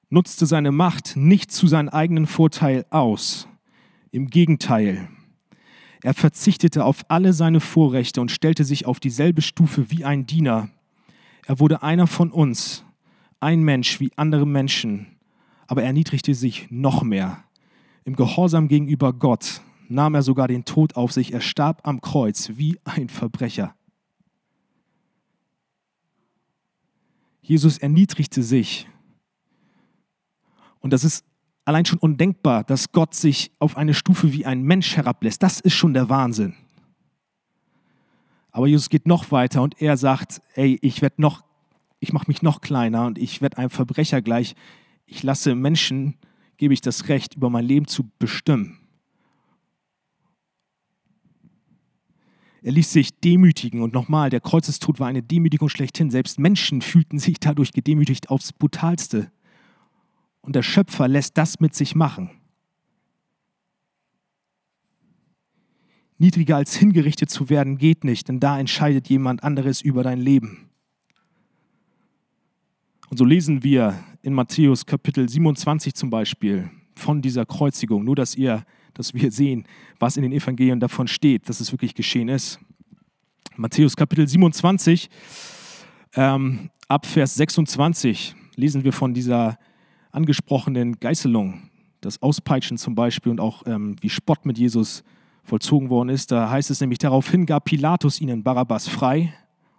nutzte 0.08 0.46
seine 0.46 0.72
Macht 0.72 1.16
nicht 1.16 1.52
zu 1.52 1.66
seinem 1.66 1.90
eigenen 1.90 2.26
Vorteil 2.26 2.86
aus. 2.88 3.48
Im 4.10 4.28
Gegenteil, 4.28 5.10
er 6.00 6.14
verzichtete 6.14 6.82
auf 6.86 7.04
alle 7.08 7.34
seine 7.34 7.60
Vorrechte 7.60 8.22
und 8.22 8.30
stellte 8.30 8.64
sich 8.64 8.86
auf 8.86 9.00
dieselbe 9.00 9.42
Stufe 9.42 9.90
wie 9.90 10.06
ein 10.06 10.26
Diener. 10.26 10.70
Er 11.44 11.60
wurde 11.60 11.82
einer 11.82 12.06
von 12.06 12.32
uns, 12.32 12.85
ein 13.40 13.62
Mensch 13.62 14.00
wie 14.00 14.10
andere 14.16 14.46
Menschen, 14.46 15.18
aber 15.66 15.82
er 15.82 15.88
erniedrigte 15.88 16.34
sich 16.34 16.68
noch 16.70 17.02
mehr. 17.02 17.44
Im 18.04 18.16
Gehorsam 18.16 18.68
gegenüber 18.68 19.12
Gott 19.12 19.60
nahm 19.88 20.14
er 20.14 20.22
sogar 20.22 20.48
den 20.48 20.64
Tod 20.64 20.96
auf 20.96 21.12
sich. 21.12 21.32
Er 21.32 21.40
starb 21.40 21.86
am 21.86 22.00
Kreuz 22.00 22.52
wie 22.54 22.78
ein 22.84 23.08
Verbrecher. 23.08 23.74
Jesus 27.42 27.78
erniedrigte 27.78 28.42
sich. 28.42 28.88
Und 30.80 30.92
das 30.92 31.04
ist 31.04 31.24
allein 31.64 31.84
schon 31.84 31.98
undenkbar, 31.98 32.64
dass 32.64 32.92
Gott 32.92 33.14
sich 33.14 33.52
auf 33.58 33.76
eine 33.76 33.94
Stufe 33.94 34.32
wie 34.32 34.46
ein 34.46 34.62
Mensch 34.62 34.96
herablässt. 34.96 35.42
Das 35.42 35.60
ist 35.60 35.74
schon 35.74 35.94
der 35.94 36.08
Wahnsinn. 36.08 36.54
Aber 38.50 38.66
Jesus 38.66 38.88
geht 38.88 39.06
noch 39.06 39.30
weiter 39.30 39.62
und 39.62 39.80
er 39.82 39.96
sagt, 39.96 40.40
ey, 40.54 40.78
ich 40.80 41.02
werde 41.02 41.20
noch, 41.20 41.44
ich 42.00 42.12
mache 42.12 42.26
mich 42.28 42.42
noch 42.42 42.60
kleiner 42.60 43.06
und 43.06 43.18
ich 43.18 43.40
werde 43.40 43.58
einem 43.58 43.70
Verbrecher 43.70 44.22
gleich. 44.22 44.54
Ich 45.06 45.22
lasse 45.22 45.54
Menschen, 45.54 46.16
gebe 46.56 46.74
ich 46.74 46.80
das 46.80 47.08
Recht, 47.08 47.34
über 47.36 47.50
mein 47.50 47.64
Leben 47.64 47.86
zu 47.86 48.10
bestimmen. 48.18 48.78
Er 52.62 52.72
ließ 52.72 52.92
sich 52.92 53.14
demütigen 53.20 53.80
und 53.80 53.94
nochmal, 53.94 54.28
der 54.28 54.40
Kreuzestod 54.40 54.98
war 54.98 55.06
eine 55.06 55.22
Demütigung 55.22 55.68
schlechthin. 55.68 56.10
Selbst 56.10 56.40
Menschen 56.40 56.82
fühlten 56.82 57.18
sich 57.18 57.38
dadurch 57.38 57.72
gedemütigt 57.72 58.28
aufs 58.28 58.52
brutalste 58.52 59.30
und 60.40 60.56
der 60.56 60.62
Schöpfer 60.62 61.06
lässt 61.06 61.38
das 61.38 61.60
mit 61.60 61.74
sich 61.74 61.94
machen. 61.94 62.30
Niedriger 66.18 66.56
als 66.56 66.74
hingerichtet 66.74 67.30
zu 67.30 67.50
werden 67.50 67.78
geht 67.78 68.02
nicht, 68.02 68.28
denn 68.28 68.40
da 68.40 68.58
entscheidet 68.58 69.08
jemand 69.08 69.44
anderes 69.44 69.80
über 69.80 70.02
dein 70.02 70.18
Leben. 70.18 70.65
Und 73.08 73.18
so 73.18 73.24
lesen 73.24 73.62
wir 73.62 74.02
in 74.22 74.34
Matthäus 74.34 74.84
Kapitel 74.84 75.28
27 75.28 75.94
zum 75.94 76.10
Beispiel 76.10 76.70
von 76.96 77.22
dieser 77.22 77.46
Kreuzigung, 77.46 78.04
nur 78.04 78.16
dass 78.16 78.34
ihr, 78.34 78.64
dass 78.94 79.14
wir 79.14 79.30
sehen, 79.30 79.64
was 80.00 80.16
in 80.16 80.24
den 80.24 80.32
Evangelien 80.32 80.80
davon 80.80 81.06
steht, 81.06 81.48
dass 81.48 81.60
es 81.60 81.70
wirklich 81.72 81.94
geschehen 81.94 82.28
ist. 82.28 82.58
Matthäus 83.54 83.96
Kapitel 83.96 84.26
27, 84.26 85.08
ähm, 86.14 86.70
ab 86.88 87.06
Vers 87.06 87.34
26 87.36 88.34
lesen 88.56 88.82
wir 88.82 88.92
von 88.92 89.14
dieser 89.14 89.56
angesprochenen 90.10 90.98
Geißelung, 90.98 91.70
das 92.00 92.20
Auspeitschen 92.22 92.76
zum 92.76 92.94
Beispiel 92.96 93.30
und 93.30 93.40
auch 93.40 93.62
ähm, 93.66 93.96
wie 94.00 94.10
Spott 94.10 94.44
mit 94.44 94.58
Jesus 94.58 95.04
vollzogen 95.44 95.90
worden 95.90 96.08
ist. 96.08 96.32
Da 96.32 96.50
heißt 96.50 96.70
es 96.70 96.80
nämlich, 96.80 96.98
daraufhin 96.98 97.46
gab 97.46 97.66
Pilatus 97.66 98.20
ihnen 98.20 98.42
Barabbas 98.42 98.88
frei. 98.88 99.32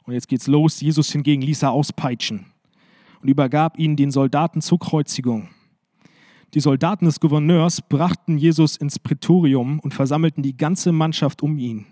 Und 0.06 0.14
jetzt 0.14 0.30
geht's 0.30 0.48
los. 0.48 0.80
Jesus 0.80 1.12
hingegen 1.12 1.42
ließ 1.42 1.64
er 1.64 1.72
auspeitschen 1.72 2.46
und 3.22 3.30
übergab 3.30 3.78
ihn 3.80 3.96
den 3.96 4.12
Soldaten 4.12 4.62
zur 4.62 4.80
Kreuzigung. 4.80 5.50
Die 6.54 6.60
Soldaten 6.60 7.06
des 7.06 7.20
Gouverneurs 7.20 7.82
brachten 7.82 8.38
Jesus 8.38 8.78
ins 8.78 9.00
Prätorium 9.00 9.80
und 9.80 9.94
versammelten 9.94 10.44
die 10.44 10.56
ganze 10.56 10.92
Mannschaft 10.92 11.44
um 11.44 11.58
ihn. 11.58 11.86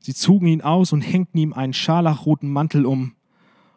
Sie 0.00 0.14
zogen 0.14 0.46
ihn 0.46 0.60
aus 0.60 0.92
und 0.92 1.00
hängten 1.00 1.38
ihm 1.38 1.52
einen 1.52 1.72
scharlachroten 1.72 2.50
Mantel 2.50 2.84
um 2.84 3.14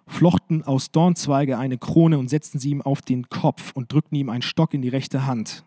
flochten 0.07 0.63
aus 0.63 0.91
Dornzweige 0.91 1.57
eine 1.57 1.77
Krone 1.77 2.17
und 2.17 2.29
setzten 2.29 2.59
sie 2.59 2.71
ihm 2.71 2.81
auf 2.81 3.01
den 3.01 3.29
Kopf 3.29 3.71
und 3.73 3.91
drückten 3.91 4.17
ihm 4.17 4.29
einen 4.29 4.41
Stock 4.41 4.73
in 4.73 4.81
die 4.81 4.89
rechte 4.89 5.25
Hand. 5.25 5.63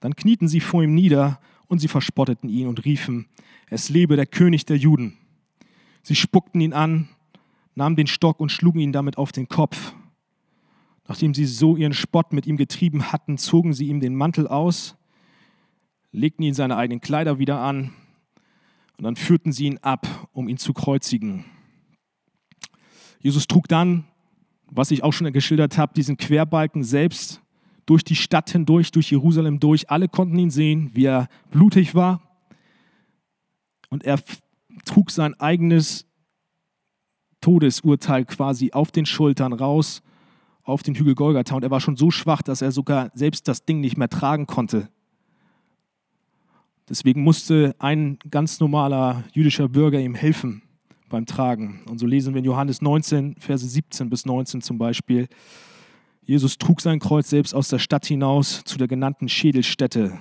Dann 0.00 0.16
knieten 0.16 0.48
sie 0.48 0.60
vor 0.60 0.82
ihm 0.82 0.94
nieder 0.94 1.40
und 1.66 1.78
sie 1.78 1.88
verspotteten 1.88 2.50
ihn 2.50 2.66
und 2.66 2.84
riefen, 2.84 3.26
es 3.70 3.88
lebe 3.88 4.16
der 4.16 4.26
König 4.26 4.66
der 4.66 4.76
Juden. 4.76 5.16
Sie 6.02 6.14
spuckten 6.14 6.60
ihn 6.60 6.74
an, 6.74 7.08
nahmen 7.74 7.96
den 7.96 8.06
Stock 8.06 8.40
und 8.40 8.50
schlugen 8.50 8.80
ihn 8.80 8.92
damit 8.92 9.18
auf 9.18 9.32
den 9.32 9.48
Kopf. 9.48 9.94
Nachdem 11.06 11.34
sie 11.34 11.44
so 11.44 11.76
ihren 11.76 11.92
Spott 11.92 12.32
mit 12.32 12.46
ihm 12.46 12.56
getrieben 12.56 13.12
hatten, 13.12 13.36
zogen 13.36 13.74
sie 13.74 13.88
ihm 13.88 14.00
den 14.00 14.14
Mantel 14.14 14.48
aus, 14.48 14.96
legten 16.12 16.44
ihn 16.44 16.54
seine 16.54 16.76
eigenen 16.76 17.00
Kleider 17.00 17.38
wieder 17.38 17.60
an 17.60 17.92
und 18.96 19.04
dann 19.04 19.16
führten 19.16 19.52
sie 19.52 19.66
ihn 19.66 19.78
ab, 19.78 20.28
um 20.32 20.48
ihn 20.48 20.56
zu 20.56 20.72
kreuzigen. 20.72 21.44
Jesus 23.18 23.46
trug 23.46 23.68
dann, 23.68 24.04
was 24.66 24.90
ich 24.90 25.02
auch 25.02 25.12
schon 25.12 25.32
geschildert 25.32 25.78
habe, 25.78 25.94
diesen 25.94 26.16
Querbalken 26.16 26.84
selbst 26.84 27.42
durch 27.86 28.04
die 28.04 28.16
Stadt 28.16 28.50
hindurch, 28.50 28.92
durch 28.92 29.10
Jerusalem 29.10 29.60
durch. 29.60 29.90
Alle 29.90 30.08
konnten 30.08 30.38
ihn 30.38 30.50
sehen, 30.50 30.90
wie 30.94 31.04
er 31.04 31.28
blutig 31.50 31.94
war. 31.94 32.22
Und 33.90 34.04
er 34.04 34.18
trug 34.84 35.10
sein 35.10 35.38
eigenes 35.38 36.06
Todesurteil 37.44 38.24
quasi 38.24 38.72
auf 38.72 38.90
den 38.90 39.04
Schultern 39.04 39.52
raus 39.52 40.02
auf 40.62 40.82
den 40.82 40.94
Hügel 40.94 41.14
Golgatha. 41.14 41.54
Und 41.54 41.62
er 41.62 41.70
war 41.70 41.80
schon 41.80 41.94
so 41.96 42.10
schwach, 42.10 42.40
dass 42.40 42.62
er 42.62 42.72
sogar 42.72 43.10
selbst 43.12 43.48
das 43.48 43.66
Ding 43.66 43.80
nicht 43.80 43.98
mehr 43.98 44.08
tragen 44.08 44.46
konnte. 44.46 44.88
Deswegen 46.88 47.22
musste 47.22 47.76
ein 47.78 48.18
ganz 48.30 48.60
normaler 48.60 49.24
jüdischer 49.32 49.68
Bürger 49.68 50.00
ihm 50.00 50.14
helfen 50.14 50.62
beim 51.10 51.26
Tragen. 51.26 51.82
Und 51.86 51.98
so 51.98 52.06
lesen 52.06 52.32
wir 52.32 52.38
in 52.38 52.46
Johannes 52.46 52.80
19, 52.80 53.36
Verse 53.38 53.68
17 53.68 54.08
bis 54.08 54.24
19 54.24 54.62
zum 54.62 54.78
Beispiel. 54.78 55.28
Jesus 56.22 56.56
trug 56.56 56.80
sein 56.80 56.98
Kreuz 56.98 57.28
selbst 57.28 57.54
aus 57.54 57.68
der 57.68 57.78
Stadt 57.78 58.06
hinaus 58.06 58.64
zu 58.64 58.78
der 58.78 58.88
genannten 58.88 59.28
Schädelstätte. 59.28 60.18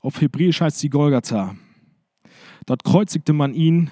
Auf 0.00 0.22
Hebräisch 0.22 0.62
heißt 0.62 0.78
sie 0.78 0.88
Golgatha. 0.88 1.54
Dort 2.64 2.82
kreuzigte 2.82 3.34
man 3.34 3.52
ihn 3.52 3.90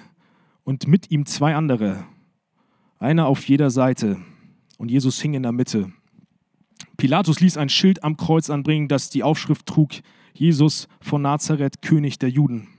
und 0.63 0.87
mit 0.87 1.11
ihm 1.11 1.27
zwei 1.27 1.53
andere, 1.53 2.05
einer 3.03 3.27
auf 3.27 3.47
jeder 3.47 3.69
Seite. 3.69 4.21
Und 4.77 4.89
Jesus 4.89 5.21
hing 5.21 5.33
in 5.33 5.43
der 5.43 5.51
Mitte. 5.51 5.91
Pilatus 6.97 7.39
ließ 7.39 7.57
ein 7.57 7.69
Schild 7.69 8.03
am 8.03 8.17
Kreuz 8.17 8.49
anbringen, 8.49 8.87
das 8.87 9.09
die 9.09 9.23
Aufschrift 9.23 9.65
trug: 9.65 9.91
Jesus 10.33 10.87
von 11.01 11.21
Nazareth, 11.21 11.81
König 11.81 12.17
der 12.17 12.29
Juden. 12.29 12.69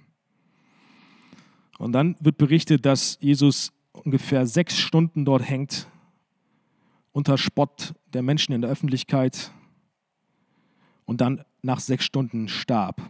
Und 1.78 1.92
dann 1.92 2.16
wird 2.20 2.38
berichtet, 2.38 2.86
dass 2.86 3.18
Jesus 3.20 3.72
ungefähr 3.92 4.46
sechs 4.46 4.78
Stunden 4.78 5.24
dort 5.24 5.48
hängt, 5.48 5.88
unter 7.12 7.36
Spott 7.36 7.94
der 8.12 8.22
Menschen 8.22 8.52
in 8.52 8.62
der 8.62 8.70
Öffentlichkeit 8.70 9.52
und 11.04 11.20
dann 11.20 11.42
nach 11.62 11.80
sechs 11.80 12.04
Stunden 12.04 12.48
starb. 12.48 13.02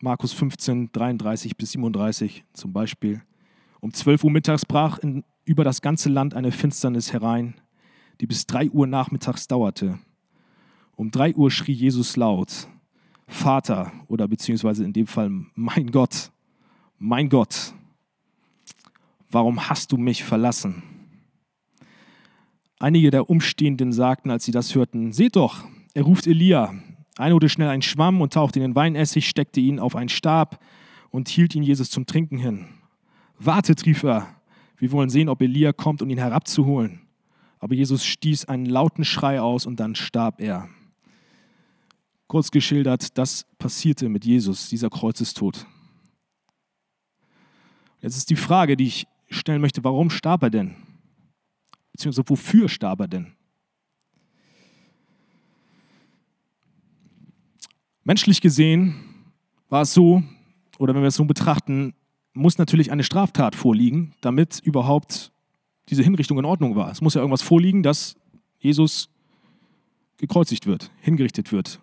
Markus 0.00 0.32
15, 0.32 0.92
33 0.92 1.56
bis 1.56 1.72
37 1.72 2.44
zum 2.52 2.72
Beispiel. 2.72 3.22
Um 3.80 3.92
12 3.92 4.24
Uhr 4.24 4.30
mittags 4.30 4.64
brach 4.64 4.98
in, 4.98 5.24
über 5.48 5.64
das 5.64 5.80
ganze 5.80 6.10
Land 6.10 6.34
eine 6.34 6.52
Finsternis 6.52 7.12
herein, 7.12 7.54
die 8.20 8.26
bis 8.26 8.46
3 8.46 8.70
Uhr 8.70 8.86
nachmittags 8.86 9.48
dauerte. 9.48 9.98
Um 10.94 11.10
3 11.10 11.34
Uhr 11.36 11.50
schrie 11.50 11.72
Jesus 11.72 12.16
laut, 12.16 12.68
Vater 13.26 13.92
oder 14.08 14.28
beziehungsweise 14.28 14.84
in 14.84 14.92
dem 14.92 15.06
Fall 15.06 15.30
mein 15.54 15.90
Gott, 15.90 16.30
mein 16.98 17.28
Gott, 17.28 17.72
warum 19.30 19.68
hast 19.68 19.92
du 19.92 19.96
mich 19.96 20.24
verlassen? 20.24 20.82
Einige 22.78 23.10
der 23.10 23.28
Umstehenden 23.28 23.92
sagten, 23.92 24.30
als 24.30 24.44
sie 24.44 24.52
das 24.52 24.74
hörten, 24.74 25.12
seht 25.12 25.36
doch, 25.36 25.64
er 25.94 26.04
ruft 26.04 26.26
Elia. 26.26 26.74
Einer 27.16 27.34
holte 27.34 27.48
schnell 27.48 27.68
einen 27.68 27.82
Schwamm 27.82 28.20
und 28.20 28.32
tauchte 28.32 28.60
in 28.60 28.62
den 28.62 28.76
Weinessig, 28.76 29.28
steckte 29.28 29.60
ihn 29.60 29.80
auf 29.80 29.96
einen 29.96 30.08
Stab 30.08 30.62
und 31.10 31.28
hielt 31.28 31.54
ihn 31.54 31.62
Jesus 31.62 31.90
zum 31.90 32.06
Trinken 32.06 32.38
hin. 32.38 32.66
Wartet, 33.38 33.84
rief 33.86 34.04
er, 34.04 34.37
wir 34.78 34.92
wollen 34.92 35.10
sehen, 35.10 35.28
ob 35.28 35.42
Elia 35.42 35.72
kommt, 35.72 36.02
um 36.02 36.10
ihn 36.10 36.18
herabzuholen. 36.18 37.00
Aber 37.58 37.74
Jesus 37.74 38.04
stieß 38.04 38.46
einen 38.46 38.66
lauten 38.66 39.04
Schrei 39.04 39.40
aus 39.40 39.66
und 39.66 39.80
dann 39.80 39.94
starb 39.94 40.40
er. 40.40 40.68
Kurz 42.28 42.50
geschildert, 42.50 43.18
das 43.18 43.46
passierte 43.58 44.08
mit 44.08 44.24
Jesus, 44.24 44.68
dieser 44.68 44.90
Kreuzestod. 44.90 45.66
Jetzt 48.00 48.16
ist 48.16 48.30
die 48.30 48.36
Frage, 48.36 48.76
die 48.76 48.86
ich 48.86 49.06
stellen 49.28 49.60
möchte, 49.60 49.82
warum 49.82 50.10
starb 50.10 50.42
er 50.42 50.50
denn? 50.50 50.76
Beziehungsweise 51.92 52.28
wofür 52.28 52.68
starb 52.68 53.00
er 53.00 53.08
denn? 53.08 53.32
Menschlich 58.04 58.40
gesehen 58.40 58.94
war 59.68 59.82
es 59.82 59.92
so, 59.92 60.22
oder 60.78 60.94
wenn 60.94 61.02
wir 61.02 61.08
es 61.08 61.16
so 61.16 61.24
betrachten, 61.24 61.92
muss 62.38 62.58
natürlich 62.58 62.90
eine 62.92 63.04
Straftat 63.04 63.54
vorliegen, 63.54 64.14
damit 64.20 64.60
überhaupt 64.60 65.32
diese 65.88 66.02
Hinrichtung 66.02 66.38
in 66.38 66.44
Ordnung 66.44 66.76
war. 66.76 66.90
Es 66.90 67.00
muss 67.00 67.14
ja 67.14 67.20
irgendwas 67.20 67.42
vorliegen, 67.42 67.82
dass 67.82 68.16
Jesus 68.58 69.08
gekreuzigt 70.16 70.66
wird, 70.66 70.90
hingerichtet 71.00 71.52
wird. 71.52 71.80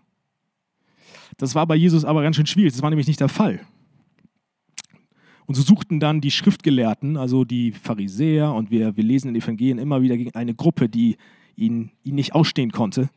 Das 1.37 1.55
war 1.55 1.65
bei 1.67 1.75
Jesus 1.75 2.05
aber 2.05 2.21
ganz 2.23 2.35
schön 2.35 2.45
schwierig. 2.45 2.73
Das 2.73 2.81
war 2.81 2.89
nämlich 2.89 3.07
nicht 3.07 3.19
der 3.19 3.29
Fall. 3.29 3.61
Und 5.45 5.55
so 5.55 5.61
suchten 5.61 5.99
dann 5.99 6.21
die 6.21 6.31
Schriftgelehrten, 6.31 7.17
also 7.17 7.45
die 7.45 7.71
Pharisäer, 7.71 8.53
und 8.53 8.71
wir, 8.71 8.97
wir 8.97 9.03
lesen 9.03 9.27
in 9.27 9.33
den 9.35 9.43
Evangelien 9.43 9.77
immer 9.77 10.01
wieder 10.01 10.17
gegen 10.17 10.33
eine 10.33 10.55
Gruppe, 10.55 10.89
die 10.89 11.17
ihn, 11.55 11.91
ihn 12.03 12.15
nicht 12.15 12.33
ausstehen 12.33 12.71
konnte. 12.71 13.09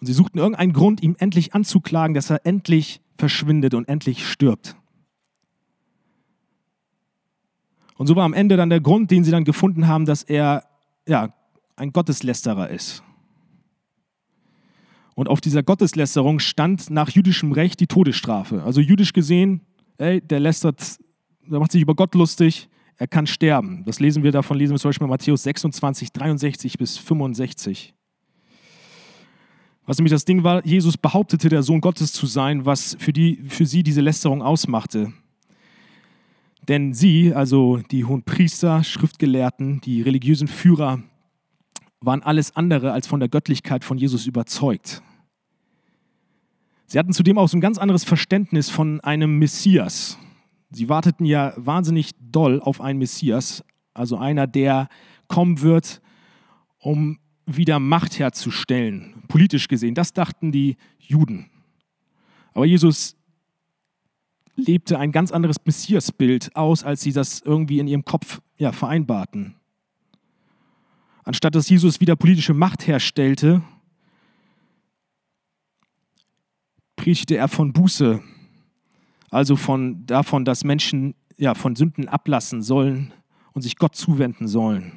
Und 0.00 0.06
sie 0.06 0.12
suchten 0.12 0.38
irgendeinen 0.38 0.72
Grund, 0.72 1.02
ihm 1.02 1.16
endlich 1.18 1.54
anzuklagen, 1.54 2.14
dass 2.14 2.28
er 2.28 2.44
endlich 2.44 3.00
verschwindet 3.16 3.74
und 3.74 3.88
endlich 3.88 4.26
stirbt. 4.26 4.76
Und 7.96 8.06
so 8.06 8.16
war 8.16 8.24
am 8.24 8.32
Ende 8.32 8.56
dann 8.56 8.70
der 8.70 8.80
Grund, 8.80 9.10
den 9.10 9.24
sie 9.24 9.30
dann 9.30 9.44
gefunden 9.44 9.86
haben, 9.86 10.04
dass 10.04 10.22
er 10.22 10.64
ja, 11.06 11.32
ein 11.76 11.92
Gotteslästerer 11.92 12.70
ist. 12.70 13.02
Und 15.14 15.28
auf 15.28 15.40
dieser 15.40 15.62
Gotteslästerung 15.62 16.40
stand 16.40 16.90
nach 16.90 17.08
jüdischem 17.08 17.52
Recht 17.52 17.78
die 17.78 17.86
Todesstrafe. 17.86 18.64
Also 18.64 18.80
jüdisch 18.80 19.12
gesehen 19.12 19.60
ey, 19.98 20.20
der 20.20 20.40
lästert, 20.40 20.98
der 21.46 21.60
macht 21.60 21.72
sich 21.72 21.82
über 21.82 21.94
Gott 21.94 22.14
lustig, 22.14 22.68
er 22.96 23.06
kann 23.06 23.26
sterben. 23.26 23.84
Das 23.86 24.00
lesen 24.00 24.22
wir 24.22 24.32
davon, 24.32 24.56
lesen 24.56 24.74
wir 24.74 24.78
zum 24.78 24.90
Beispiel 24.90 25.06
Matthäus 25.06 25.42
26, 25.42 26.12
63 26.12 26.78
bis 26.78 26.96
65. 26.96 27.94
Was 29.86 29.98
nämlich 29.98 30.12
das 30.12 30.24
Ding 30.24 30.44
war, 30.44 30.64
Jesus 30.64 30.96
behauptete, 30.96 31.48
der 31.48 31.62
Sohn 31.62 31.80
Gottes 31.80 32.12
zu 32.12 32.26
sein, 32.26 32.64
was 32.64 32.96
für, 32.98 33.12
die, 33.12 33.36
für 33.48 33.66
sie 33.66 33.82
diese 33.82 34.00
Lästerung 34.00 34.42
ausmachte. 34.42 35.12
Denn 36.68 36.94
sie, 36.94 37.34
also 37.34 37.78
die 37.90 38.04
hohen 38.04 38.22
Priester, 38.22 38.82
Schriftgelehrten, 38.82 39.80
die 39.82 40.02
religiösen 40.02 40.48
Führer, 40.48 41.02
waren 42.00 42.22
alles 42.22 42.56
andere 42.56 42.92
als 42.92 43.06
von 43.06 43.20
der 43.20 43.28
Göttlichkeit 43.28 43.84
von 43.84 43.98
Jesus 43.98 44.26
überzeugt. 44.26 45.02
Sie 46.86 46.98
hatten 46.98 47.12
zudem 47.12 47.38
auch 47.38 47.48
so 47.48 47.56
ein 47.56 47.62
ganz 47.62 47.78
anderes 47.78 48.04
Verständnis 48.04 48.70
von 48.70 49.00
einem 49.00 49.38
Messias. 49.38 50.18
Sie 50.70 50.88
warteten 50.88 51.26
ja 51.26 51.52
wahnsinnig 51.56 52.10
doll 52.20 52.60
auf 52.60 52.80
einen 52.80 52.98
Messias, 52.98 53.64
also 53.94 54.16
einer, 54.16 54.46
der 54.46 54.88
kommen 55.28 55.60
wird, 55.60 56.00
um 56.78 57.18
wieder 57.46 57.78
Macht 57.78 58.18
herzustellen, 58.18 59.22
politisch 59.28 59.68
gesehen. 59.68 59.94
Das 59.94 60.12
dachten 60.12 60.52
die 60.52 60.76
Juden. 60.98 61.50
Aber 62.52 62.64
Jesus 62.64 63.13
lebte 64.56 64.98
ein 64.98 65.12
ganz 65.12 65.32
anderes 65.32 65.56
Messiasbild 65.64 66.54
aus, 66.56 66.84
als 66.84 67.02
sie 67.02 67.12
das 67.12 67.40
irgendwie 67.40 67.78
in 67.78 67.86
ihrem 67.86 68.04
Kopf 68.04 68.40
ja, 68.56 68.72
vereinbarten. 68.72 69.56
Anstatt 71.24 71.54
dass 71.54 71.68
Jesus 71.68 72.00
wieder 72.00 72.16
politische 72.16 72.54
Macht 72.54 72.86
herstellte, 72.86 73.62
predigte 76.96 77.36
er 77.36 77.48
von 77.48 77.72
Buße, 77.72 78.22
also 79.30 79.56
von, 79.56 80.06
davon, 80.06 80.44
dass 80.44 80.64
Menschen 80.64 81.14
ja, 81.36 81.54
von 81.54 81.74
Sünden 81.74 82.08
ablassen 82.08 82.62
sollen 82.62 83.12
und 83.52 83.62
sich 83.62 83.76
Gott 83.76 83.96
zuwenden 83.96 84.46
sollen. 84.46 84.92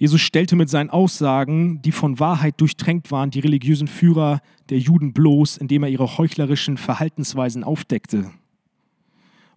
Jesus 0.00 0.22
stellte 0.22 0.56
mit 0.56 0.70
seinen 0.70 0.88
Aussagen, 0.88 1.82
die 1.82 1.92
von 1.92 2.18
Wahrheit 2.18 2.58
durchtränkt 2.58 3.10
waren, 3.10 3.30
die 3.30 3.40
religiösen 3.40 3.86
Führer 3.86 4.40
der 4.70 4.78
Juden 4.78 5.12
bloß, 5.12 5.58
indem 5.58 5.82
er 5.82 5.90
ihre 5.90 6.16
heuchlerischen 6.16 6.78
Verhaltensweisen 6.78 7.62
aufdeckte. 7.62 8.30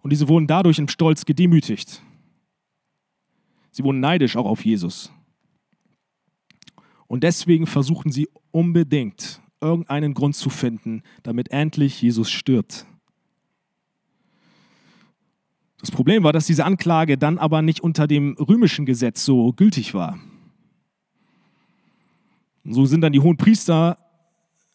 Und 0.02 0.10
diese 0.10 0.28
wurden 0.28 0.46
dadurch 0.46 0.78
im 0.78 0.88
Stolz 0.88 1.24
gedemütigt. 1.24 2.02
Sie 3.70 3.84
wurden 3.84 4.00
neidisch 4.00 4.36
auch 4.36 4.44
auf 4.44 4.66
Jesus. 4.66 5.10
Und 7.06 7.22
deswegen 7.22 7.66
versuchten 7.66 8.12
sie 8.12 8.28
unbedingt, 8.50 9.40
irgendeinen 9.62 10.12
Grund 10.12 10.36
zu 10.36 10.50
finden, 10.50 11.04
damit 11.22 11.52
endlich 11.52 12.02
Jesus 12.02 12.30
stirbt. 12.30 12.84
Das 15.80 15.90
Problem 15.90 16.22
war, 16.22 16.34
dass 16.34 16.44
diese 16.44 16.66
Anklage 16.66 17.16
dann 17.16 17.38
aber 17.38 17.62
nicht 17.62 17.80
unter 17.80 18.06
dem 18.06 18.36
römischen 18.38 18.84
Gesetz 18.84 19.24
so 19.24 19.54
gültig 19.54 19.94
war. 19.94 20.18
So 22.64 22.86
sind 22.86 23.02
dann 23.02 23.12
die 23.12 23.20
hohen 23.20 23.36
Priester 23.36 23.98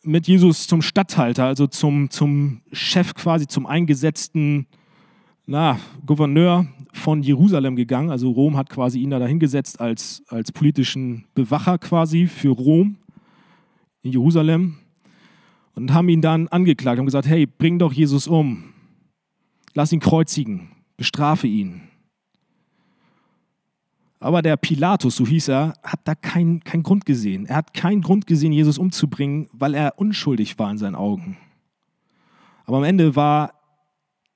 mit 0.03 0.27
Jesus 0.27 0.67
zum 0.67 0.81
Statthalter, 0.81 1.45
also 1.45 1.67
zum, 1.67 2.09
zum 2.09 2.61
Chef 2.71 3.15
quasi, 3.15 3.47
zum 3.47 3.65
eingesetzten 3.65 4.67
na, 5.45 5.79
Gouverneur 6.05 6.67
von 6.93 7.23
Jerusalem 7.23 7.75
gegangen. 7.75 8.11
Also 8.11 8.29
Rom 8.29 8.55
hat 8.55 8.69
quasi 8.69 8.99
ihn 8.99 9.09
da 9.09 9.17
dahingesetzt 9.17 9.81
als, 9.81 10.23
als 10.27 10.51
politischen 10.51 11.25
Bewacher 11.33 11.79
quasi 11.79 12.27
für 12.27 12.49
Rom 12.49 12.97
in 14.03 14.11
Jerusalem 14.11 14.77
und 15.73 15.91
haben 15.91 16.09
ihn 16.09 16.21
dann 16.21 16.47
angeklagt 16.49 16.99
und 16.99 17.05
gesagt, 17.05 17.27
hey, 17.27 17.47
bring 17.47 17.79
doch 17.79 17.91
Jesus 17.91 18.27
um. 18.27 18.65
Lass 19.73 19.91
ihn 19.91 19.99
kreuzigen, 19.99 20.69
bestrafe 20.97 21.47
ihn. 21.47 21.88
Aber 24.19 24.41
der 24.41 24.57
Pilatus, 24.57 25.15
so 25.15 25.25
hieß 25.25 25.47
er, 25.47 25.75
hat 25.81 26.01
da 26.03 26.13
keinen 26.13 26.63
kein 26.63 26.83
Grund 26.83 27.05
gesehen. 27.05 27.45
Er 27.45 27.55
hat 27.57 27.73
keinen 27.73 28.01
Grund 28.01 28.27
gesehen, 28.27 28.51
Jesus 28.51 28.77
umzubringen, 28.77 29.47
weil 29.53 29.73
er 29.73 29.97
unschuldig 29.97 30.59
war 30.59 30.69
in 30.69 30.77
seinen 30.77 30.95
Augen. 30.95 31.37
Aber 32.65 32.77
am 32.77 32.83
Ende 32.83 33.15
war 33.15 33.53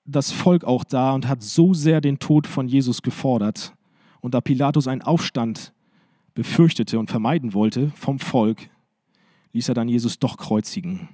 das 0.05 0.31
Volk 0.31 0.63
auch 0.63 0.83
da 0.83 1.13
und 1.13 1.27
hat 1.27 1.43
so 1.43 1.73
sehr 1.73 2.01
den 2.01 2.19
Tod 2.19 2.47
von 2.47 2.67
Jesus 2.67 3.01
gefordert. 3.01 3.73
Und 4.21 4.33
da 4.33 4.41
Pilatus 4.41 4.87
einen 4.87 5.01
Aufstand 5.01 5.73
befürchtete 6.33 6.97
und 6.97 7.09
vermeiden 7.09 7.53
wollte 7.53 7.91
vom 7.95 8.19
Volk, 8.19 8.69
ließ 9.51 9.67
er 9.69 9.75
dann 9.75 9.89
Jesus 9.89 10.17
doch 10.17 10.37
kreuzigen. 10.37 11.09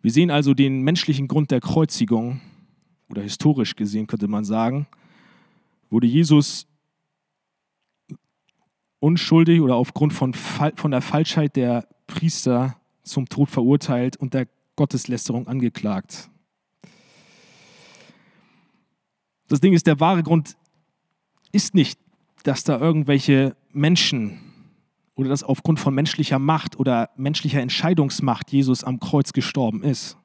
Wir 0.00 0.12
sehen 0.12 0.30
also 0.30 0.54
den 0.54 0.82
menschlichen 0.82 1.26
Grund 1.26 1.50
der 1.50 1.60
Kreuzigung, 1.60 2.40
oder 3.08 3.22
historisch 3.22 3.76
gesehen 3.76 4.06
könnte 4.06 4.28
man 4.28 4.44
sagen, 4.44 4.86
wurde 5.96 6.08
Jesus 6.08 6.66
unschuldig 8.98 9.62
oder 9.62 9.76
aufgrund 9.76 10.12
von, 10.12 10.34
von 10.34 10.90
der 10.90 11.00
Falschheit 11.00 11.56
der 11.56 11.88
Priester 12.06 12.78
zum 13.02 13.30
Tod 13.30 13.48
verurteilt 13.48 14.18
und 14.18 14.34
der 14.34 14.46
Gotteslästerung 14.76 15.48
angeklagt. 15.48 16.28
Das 19.48 19.60
Ding 19.60 19.72
ist, 19.72 19.86
der 19.86 19.98
wahre 19.98 20.22
Grund 20.22 20.58
ist 21.50 21.74
nicht, 21.74 21.98
dass 22.42 22.62
da 22.62 22.78
irgendwelche 22.78 23.56
Menschen 23.72 24.38
oder 25.14 25.30
dass 25.30 25.44
aufgrund 25.44 25.80
von 25.80 25.94
menschlicher 25.94 26.38
Macht 26.38 26.78
oder 26.78 27.08
menschlicher 27.16 27.62
Entscheidungsmacht 27.62 28.52
Jesus 28.52 28.84
am 28.84 29.00
Kreuz 29.00 29.32
gestorben 29.32 29.82
ist. 29.82 30.18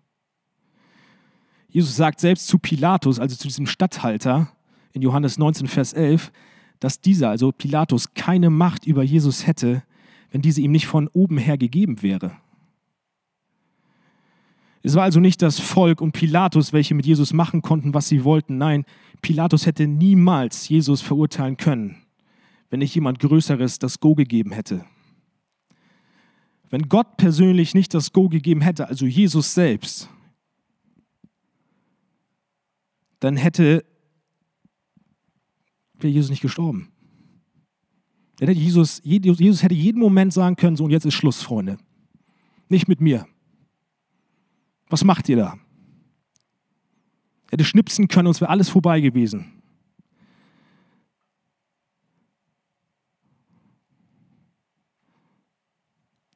Jesus 1.69 1.95
sagt 1.95 2.19
selbst 2.19 2.47
zu 2.47 2.60
Pilatus, 2.60 3.19
also 3.19 3.38
zu 3.38 3.47
diesem 3.47 3.67
Statthalter 3.67 4.51
in 4.93 5.01
Johannes 5.01 5.38
19, 5.38 5.67
Vers 5.67 5.93
11, 5.93 6.32
dass 6.80 7.01
dieser, 7.01 7.30
also 7.30 7.51
Pilatus, 7.51 8.13
keine 8.13 8.49
Macht 8.49 8.86
über 8.86 9.04
Jesus 9.04 9.47
hätte, 9.47 9.84
wenn 10.32 10.41
diese 10.41 10.62
ihm 10.62 10.71
nicht 10.71 10.88
von 10.88 11.08
oben 11.10 11.38
her 11.38 11.58
gegeben 11.58 12.01
wäre. 12.01 12.32
Es 14.84 14.95
war 14.95 15.04
also 15.04 15.19
nicht 15.19 15.41
das 15.41 15.60
Volk 15.60 16.01
und 16.01 16.13
Pilatus, 16.13 16.73
welche 16.73 16.95
mit 16.95 17.06
Jesus 17.06 17.34
machen 17.34 17.62
konnten, 17.62 17.93
was 17.93 18.08
sie 18.08 18.23
wollten. 18.23 18.58
Nein, 18.58 18.86
Pilatus 19.21 19.65
hätte 19.65 19.88
niemals 19.88 20.67
Jesus 20.69 21.01
verurteilen 21.01 21.58
können, 21.58 21.97
wenn 22.69 22.80
nicht 22.80 22.95
jemand 22.95 23.19
Größeres 23.19 23.77
das 23.77 23.99
Go 23.99 24.15
gegeben 24.15 24.51
hätte. 24.51 24.84
Wenn 26.71 26.89
Gott 26.89 27.17
persönlich 27.17 27.75
nicht 27.75 27.93
das 27.93 28.12
Go 28.12 28.30
gegeben 28.30 28.62
hätte, 28.62 28.88
also 28.88 29.06
Jesus 29.06 29.54
selbst, 29.54 30.10
dann 33.19 33.36
hätte 33.36 33.86
wäre 36.03 36.13
Jesus 36.13 36.29
nicht 36.29 36.41
gestorben. 36.41 36.91
Dann 38.37 38.55
Jesus, 38.55 39.01
Jesus 39.03 39.61
hätte 39.61 39.75
jeden 39.75 39.99
Moment 39.99 40.33
sagen 40.33 40.55
können, 40.55 40.75
so 40.75 40.85
und 40.85 40.91
jetzt 40.91 41.05
ist 41.05 41.13
Schluss, 41.13 41.41
Freunde. 41.43 41.77
Nicht 42.69 42.87
mit 42.87 42.99
mir. 42.99 43.27
Was 44.89 45.03
macht 45.03 45.29
ihr 45.29 45.37
da? 45.37 45.59
Er 47.47 47.51
hätte 47.51 47.65
schnipsen 47.65 48.07
können 48.07 48.27
und 48.27 48.35
es 48.35 48.41
wäre 48.41 48.49
alles 48.49 48.69
vorbei 48.69 48.99
gewesen. 48.99 49.61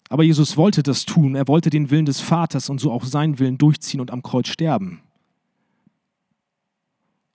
Aber 0.09 0.23
Jesus 0.23 0.55
wollte 0.55 0.83
das 0.83 1.05
tun. 1.05 1.35
Er 1.35 1.47
wollte 1.47 1.69
den 1.69 1.89
Willen 1.89 2.05
des 2.05 2.21
Vaters 2.21 2.69
und 2.69 2.79
so 2.79 2.91
auch 2.91 3.03
seinen 3.03 3.39
Willen 3.39 3.57
durchziehen 3.57 3.99
und 3.99 4.11
am 4.11 4.21
Kreuz 4.21 4.47
sterben. 4.47 5.01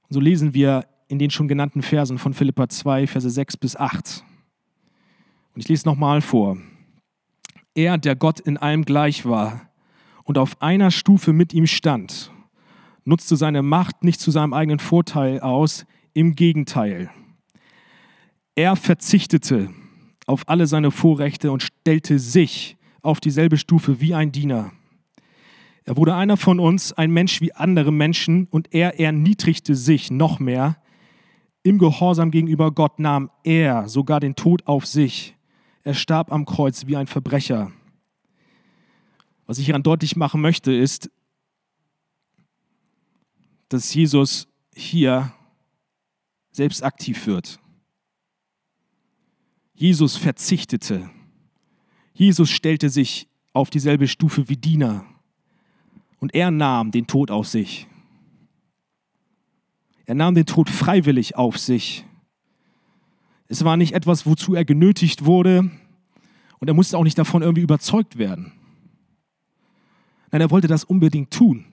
Und 0.08 0.14
so 0.14 0.20
lesen 0.20 0.54
wir 0.54 0.86
in 1.10 1.18
den 1.18 1.30
schon 1.30 1.48
genannten 1.48 1.82
Versen 1.82 2.18
von 2.18 2.34
Philippa 2.34 2.68
2, 2.68 3.08
Verse 3.08 3.28
6 3.28 3.56
bis 3.56 3.74
8. 3.74 4.24
Und 5.54 5.60
ich 5.60 5.68
lese 5.68 5.88
nochmal 5.88 6.20
vor. 6.20 6.56
Er, 7.74 7.98
der 7.98 8.14
Gott 8.14 8.38
in 8.38 8.56
allem 8.56 8.84
gleich 8.84 9.26
war 9.26 9.68
und 10.22 10.38
auf 10.38 10.62
einer 10.62 10.92
Stufe 10.92 11.32
mit 11.32 11.52
ihm 11.52 11.66
stand, 11.66 12.30
nutzte 13.04 13.36
seine 13.36 13.62
Macht 13.62 14.04
nicht 14.04 14.20
zu 14.20 14.30
seinem 14.30 14.52
eigenen 14.52 14.78
Vorteil 14.78 15.40
aus, 15.40 15.84
im 16.14 16.36
Gegenteil. 16.36 17.10
Er 18.54 18.76
verzichtete 18.76 19.70
auf 20.26 20.48
alle 20.48 20.66
seine 20.66 20.92
Vorrechte 20.92 21.50
und 21.50 21.62
stellte 21.62 22.20
sich 22.20 22.76
auf 23.02 23.20
dieselbe 23.20 23.56
Stufe 23.56 24.00
wie 24.00 24.14
ein 24.14 24.30
Diener. 24.30 24.72
Er 25.84 25.96
wurde 25.96 26.14
einer 26.14 26.36
von 26.36 26.60
uns, 26.60 26.92
ein 26.92 27.10
Mensch 27.10 27.40
wie 27.40 27.52
andere 27.52 27.92
Menschen, 27.92 28.46
und 28.50 28.72
er 28.72 29.00
erniedrigte 29.00 29.74
sich 29.74 30.10
noch 30.12 30.38
mehr. 30.38 30.76
Im 31.62 31.78
Gehorsam 31.78 32.30
gegenüber 32.30 32.70
Gott 32.70 32.98
nahm 32.98 33.30
er 33.44 33.88
sogar 33.88 34.20
den 34.20 34.34
Tod 34.34 34.66
auf 34.66 34.86
sich. 34.86 35.36
Er 35.82 35.94
starb 35.94 36.32
am 36.32 36.46
Kreuz 36.46 36.86
wie 36.86 36.96
ein 36.96 37.06
Verbrecher. 37.06 37.72
Was 39.46 39.58
ich 39.58 39.66
hieran 39.66 39.82
deutlich 39.82 40.16
machen 40.16 40.40
möchte, 40.40 40.72
ist, 40.72 41.10
dass 43.68 43.92
Jesus 43.92 44.48
hier 44.74 45.32
selbst 46.52 46.82
aktiv 46.82 47.26
wird. 47.26 47.58
Jesus 49.74 50.16
verzichtete. 50.16 51.10
Jesus 52.12 52.50
stellte 52.50 52.90
sich 52.90 53.28
auf 53.52 53.70
dieselbe 53.70 54.08
Stufe 54.08 54.48
wie 54.48 54.56
Diener 54.56 55.04
und 56.20 56.34
er 56.34 56.50
nahm 56.50 56.90
den 56.90 57.06
Tod 57.06 57.30
auf 57.30 57.48
sich. 57.48 57.86
Er 60.06 60.14
nahm 60.14 60.34
den 60.34 60.46
Tod 60.46 60.68
freiwillig 60.68 61.36
auf 61.36 61.58
sich. 61.58 62.04
Es 63.48 63.64
war 63.64 63.76
nicht 63.76 63.94
etwas, 63.94 64.26
wozu 64.26 64.54
er 64.54 64.64
genötigt 64.64 65.24
wurde 65.24 65.70
und 66.58 66.68
er 66.68 66.74
musste 66.74 66.96
auch 66.96 67.04
nicht 67.04 67.18
davon 67.18 67.42
irgendwie 67.42 67.62
überzeugt 67.62 68.18
werden. 68.18 68.52
Nein, 70.30 70.40
er 70.40 70.50
wollte 70.50 70.68
das 70.68 70.84
unbedingt 70.84 71.32
tun. 71.32 71.64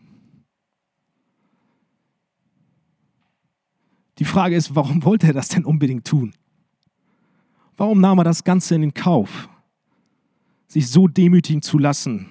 Die 4.18 4.26
Frage 4.26 4.56
ist, 4.56 4.76
warum 4.76 5.04
wollte 5.04 5.28
er 5.28 5.34
das 5.34 5.50
denn 5.50 5.66
unbedingt 5.66 6.08
tun? 6.08 6.34
Warum 7.76 8.02
nahm 8.02 8.18
er 8.18 8.24
das 8.24 8.44
Ganze 8.44 8.74
in 8.74 8.82
den 8.82 8.94
Kauf, 8.94 9.48
sich 10.68 10.90
so 10.90 11.08
demütigen 11.08 11.62
zu 11.62 11.78
lassen 11.78 12.30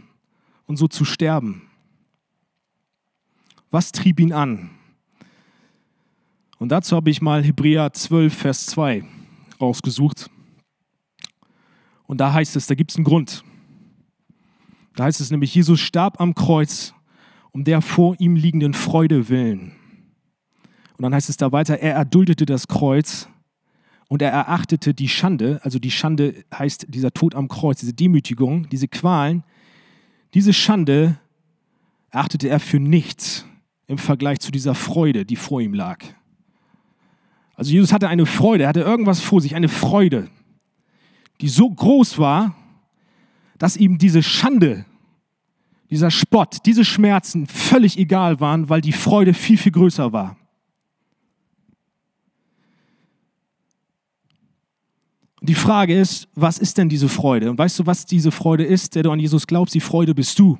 und 0.66 0.76
so 0.76 0.88
zu 0.88 1.04
sterben? 1.04 1.62
Was 3.70 3.92
trieb 3.92 4.18
ihn 4.18 4.32
an? 4.32 4.70
Und 6.58 6.70
dazu 6.70 6.96
habe 6.96 7.10
ich 7.10 7.20
mal 7.20 7.44
Hebräer 7.44 7.92
12, 7.92 8.34
Vers 8.34 8.66
2 8.66 9.04
rausgesucht. 9.60 10.30
Und 12.06 12.20
da 12.20 12.32
heißt 12.32 12.56
es, 12.56 12.66
da 12.66 12.74
gibt 12.74 12.92
es 12.92 12.96
einen 12.96 13.04
Grund. 13.04 13.44
Da 14.94 15.04
heißt 15.04 15.20
es 15.20 15.30
nämlich, 15.30 15.54
Jesus 15.54 15.80
starb 15.80 16.20
am 16.20 16.34
Kreuz 16.34 16.94
um 17.56 17.64
der 17.64 17.80
vor 17.80 18.14
ihm 18.18 18.36
liegenden 18.36 18.74
Freude 18.74 19.30
willen. 19.30 19.72
Und 20.98 21.02
dann 21.02 21.14
heißt 21.14 21.30
es 21.30 21.38
da 21.38 21.52
weiter, 21.52 21.78
er 21.78 21.94
erduldete 21.94 22.44
das 22.44 22.68
Kreuz 22.68 23.30
und 24.08 24.20
er 24.20 24.30
erachtete 24.30 24.92
die 24.92 25.08
Schande, 25.08 25.60
also 25.62 25.78
die 25.78 25.90
Schande 25.90 26.44
heißt 26.52 26.86
dieser 26.88 27.12
Tod 27.12 27.34
am 27.34 27.48
Kreuz, 27.48 27.80
diese 27.80 27.94
Demütigung, 27.94 28.68
diese 28.68 28.88
Qualen, 28.88 29.42
diese 30.34 30.52
Schande 30.52 31.18
erachtete 32.10 32.48
er 32.50 32.60
für 32.60 32.78
nichts 32.78 33.46
im 33.86 33.96
Vergleich 33.96 34.40
zu 34.40 34.50
dieser 34.50 34.74
Freude, 34.74 35.24
die 35.24 35.36
vor 35.36 35.62
ihm 35.62 35.72
lag. 35.72 36.04
Also 37.56 37.72
Jesus 37.72 37.92
hatte 37.92 38.08
eine 38.08 38.26
Freude, 38.26 38.64
er 38.64 38.68
hatte 38.68 38.80
irgendwas 38.80 39.20
vor 39.20 39.40
sich, 39.40 39.54
eine 39.54 39.68
Freude, 39.68 40.28
die 41.40 41.48
so 41.48 41.68
groß 41.68 42.18
war, 42.18 42.54
dass 43.58 43.76
ihm 43.76 43.96
diese 43.96 44.22
Schande, 44.22 44.84
dieser 45.90 46.10
Spott, 46.10 46.58
diese 46.66 46.84
Schmerzen 46.84 47.46
völlig 47.46 47.98
egal 47.98 48.40
waren, 48.40 48.68
weil 48.68 48.82
die 48.82 48.92
Freude 48.92 49.32
viel, 49.32 49.56
viel 49.56 49.72
größer 49.72 50.12
war. 50.12 50.36
Die 55.40 55.54
Frage 55.54 55.98
ist, 55.98 56.28
was 56.34 56.58
ist 56.58 56.76
denn 56.76 56.88
diese 56.88 57.08
Freude? 57.08 57.50
Und 57.50 57.58
weißt 57.58 57.78
du, 57.78 57.86
was 57.86 58.04
diese 58.04 58.32
Freude 58.32 58.64
ist, 58.64 58.94
der 58.94 59.04
du 59.04 59.12
an 59.12 59.20
Jesus 59.20 59.46
glaubst? 59.46 59.74
Die 59.74 59.80
Freude 59.80 60.14
bist 60.14 60.38
du. 60.38 60.58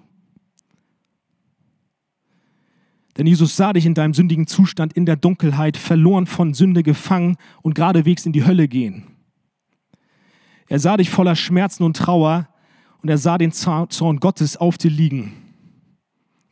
Denn 3.17 3.27
Jesus 3.27 3.57
sah 3.57 3.73
dich 3.73 3.87
in 3.87 3.95
deinem 3.95 4.13
sündigen 4.13 4.47
Zustand 4.47 4.93
in 4.93 5.07
der 5.07 5.17
Dunkelheit, 5.17 5.77
verloren 5.77 6.27
von 6.27 6.53
Sünde 6.53 6.83
gefangen 6.83 7.37
und 7.63 7.75
geradewegs 7.75 8.27
in 8.27 8.33
die 8.33 8.45
Hölle 8.45 8.69
gehen. 8.69 9.05
Er 10.69 10.79
sah 10.79 10.97
dich 10.97 11.09
voller 11.09 11.37
Schmerzen 11.37 11.85
und 11.85 11.97
Trauer 11.97 12.49
und 13.01 13.09
er 13.09 13.19
sah 13.19 13.39
den 13.39 13.53
Zorn 13.53 14.21
Gottes 14.21 14.57
auf 14.57 14.77
dir 14.77 14.91
liegen. 14.91 15.33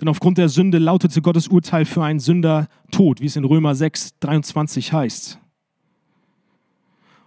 Denn 0.00 0.08
aufgrund 0.08 0.38
der 0.38 0.48
Sünde 0.48 0.78
lautete 0.78 1.20
Gottes 1.20 1.48
Urteil 1.48 1.84
für 1.84 2.02
einen 2.02 2.20
Sünder 2.20 2.68
Tod, 2.90 3.20
wie 3.20 3.26
es 3.26 3.36
in 3.36 3.44
Römer 3.44 3.74
6, 3.74 4.18
23 4.20 4.92
heißt. 4.92 5.38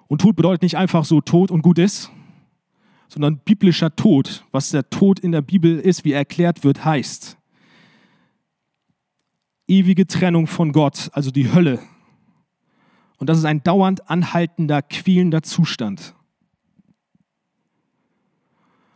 Und 0.08 0.22
Tod 0.22 0.36
bedeutet 0.36 0.64
nicht 0.64 0.78
einfach 0.78 1.06
so 1.06 1.22
Tod 1.22 1.52
und 1.52 1.62
gut 1.62 1.78
ist, 1.78 2.12
sondern 3.08 3.40
biblischer 3.40 3.96
Tod, 3.96 4.46
was 4.52 4.72
der 4.72 4.90
Tod 4.90 5.20
in 5.20 5.32
der 5.32 5.42
Bibel 5.42 5.80
ist, 5.80 6.06
wie 6.06 6.14
er 6.14 6.20
erklärt 6.20 6.64
wird, 6.64 6.84
heißt 6.84 7.37
ewige 9.68 10.08
Trennung 10.08 10.48
von 10.48 10.72
Gott, 10.72 11.10
also 11.14 11.32
die 11.32 11.52
Hölle. 11.52 11.80
Und 13.18 13.30
das 13.30 13.38
ist 13.38 13.46
ein 13.46 13.64
dauernd 13.64 14.10
anhaltender, 14.10 14.82
quälender 14.82 15.44
Zustand. 15.44 16.16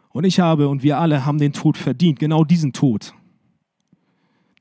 Und 0.09 0.25
ich 0.25 0.39
habe 0.39 0.67
und 0.67 0.83
wir 0.83 0.97
alle 0.97 1.25
haben 1.25 1.37
den 1.37 1.53
Tod 1.53 1.77
verdient, 1.77 2.19
genau 2.19 2.43
diesen 2.43 2.73
Tod. 2.73 3.13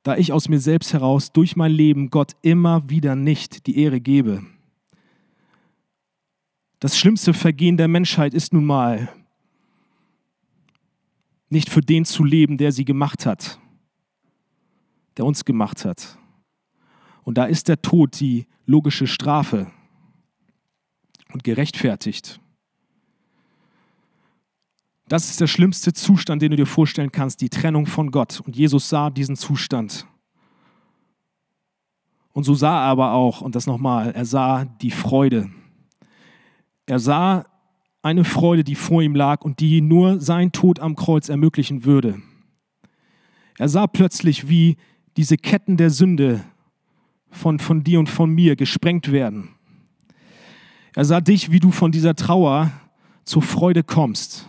Da 0.03 0.17
ich 0.17 0.33
aus 0.33 0.49
mir 0.49 0.61
selbst 0.61 0.93
heraus 0.93 1.33
durch 1.33 1.57
mein 1.57 1.73
Leben 1.73 2.11
Gott 2.11 2.33
immer 2.43 2.89
wieder 2.89 3.17
nicht 3.17 3.67
die 3.67 3.79
Ehre 3.79 4.01
gebe. 4.01 4.43
Das 6.79 6.99
schlimmste 6.99 7.35
Vergehen 7.35 7.77
der 7.77 7.89
Menschheit 7.89 8.33
ist 8.33 8.55
nun 8.55 8.65
mal, 8.65 9.11
nicht 11.51 11.69
für 11.69 11.83
den 11.83 12.05
zu 12.05 12.25
leben, 12.25 12.57
der 12.57 12.73
sie 12.73 12.85
gemacht 12.85 13.27
hat, 13.27 13.59
der 15.21 15.27
uns 15.27 15.45
gemacht 15.45 15.85
hat. 15.85 16.17
Und 17.25 17.37
da 17.37 17.45
ist 17.45 17.69
der 17.69 17.83
Tod 17.83 18.19
die 18.21 18.47
logische 18.65 19.07
Strafe 19.07 19.71
und 21.35 21.45
gerechtfertigt. 21.45 22.41
Das 25.09 25.29
ist 25.29 25.39
der 25.39 25.47
schlimmste 25.47 25.93
Zustand, 25.93 26.41
den 26.41 26.53
du 26.53 26.57
dir 26.57 26.65
vorstellen 26.65 27.13
kannst, 27.13 27.43
die 27.43 27.51
Trennung 27.51 27.85
von 27.85 28.11
Gott. 28.11 28.41
Und 28.41 28.57
Jesus 28.57 28.89
sah 28.89 29.11
diesen 29.11 29.37
Zustand. 29.37 30.07
Und 32.33 32.45
so 32.45 32.55
sah 32.55 32.85
er 32.85 32.89
aber 32.89 33.13
auch, 33.13 33.43
und 33.43 33.55
das 33.55 33.67
nochmal, 33.67 34.13
er 34.13 34.25
sah 34.25 34.65
die 34.65 34.91
Freude. 34.91 35.51
Er 36.87 36.99
sah 36.99 37.45
eine 38.01 38.25
Freude, 38.25 38.65
die 38.65 38.75
vor 38.75 39.03
ihm 39.03 39.15
lag 39.15 39.43
und 39.43 39.61
die 39.61 39.83
nur 39.83 40.19
sein 40.19 40.51
Tod 40.53 40.79
am 40.81 40.97
Kreuz 40.97 41.29
ermöglichen 41.29 41.85
würde. 41.85 42.23
Er 43.59 43.69
sah 43.69 43.87
plötzlich, 43.87 44.49
wie 44.49 44.79
diese 45.17 45.37
Ketten 45.37 45.77
der 45.77 45.91
Sünde 45.91 46.45
von, 47.31 47.59
von 47.59 47.85
dir 47.85 47.99
und 47.99 48.09
von 48.09 48.31
mir 48.31 48.57
gesprengt 48.57 49.13
werden. 49.13 49.51
Er 50.95 51.05
sah 51.05 51.21
dich, 51.21 51.51
wie 51.51 51.61
du 51.61 51.71
von 51.71 51.93
dieser 51.93 52.15
Trauer 52.15 52.73
zur 53.25 53.43
Freude 53.43 53.85
kommst, 53.85 54.49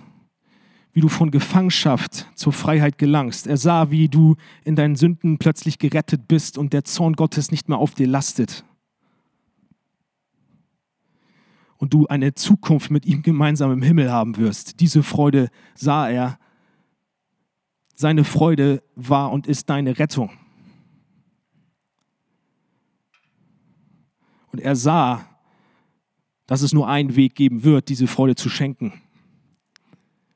wie 0.93 1.01
du 1.01 1.07
von 1.07 1.31
Gefangenschaft 1.31 2.27
zur 2.35 2.51
Freiheit 2.51 2.97
gelangst. 2.97 3.47
Er 3.47 3.57
sah, 3.57 3.91
wie 3.91 4.09
du 4.09 4.35
in 4.63 4.75
deinen 4.75 4.95
Sünden 4.95 5.37
plötzlich 5.37 5.77
gerettet 5.77 6.27
bist 6.27 6.57
und 6.57 6.73
der 6.73 6.83
Zorn 6.83 7.13
Gottes 7.13 7.51
nicht 7.51 7.69
mehr 7.69 7.77
auf 7.77 7.93
dir 7.93 8.07
lastet. 8.07 8.65
Und 11.77 11.93
du 11.93 12.07
eine 12.07 12.33
Zukunft 12.33 12.91
mit 12.91 13.05
ihm 13.05 13.23
gemeinsam 13.23 13.71
im 13.71 13.81
Himmel 13.81 14.11
haben 14.11 14.37
wirst. 14.37 14.79
Diese 14.79 15.03
Freude 15.03 15.49
sah 15.75 16.09
er. 16.09 16.37
Seine 17.95 18.23
Freude 18.23 18.83
war 18.95 19.31
und 19.31 19.47
ist 19.47 19.69
deine 19.69 19.97
Rettung. 19.97 20.31
Und 24.51 24.59
er 24.59 24.75
sah, 24.75 25.25
dass 26.47 26.61
es 26.61 26.73
nur 26.73 26.87
einen 26.87 27.15
Weg 27.15 27.35
geben 27.35 27.63
wird, 27.63 27.89
diese 27.89 28.07
Freude 28.07 28.35
zu 28.35 28.49
schenken. 28.49 28.93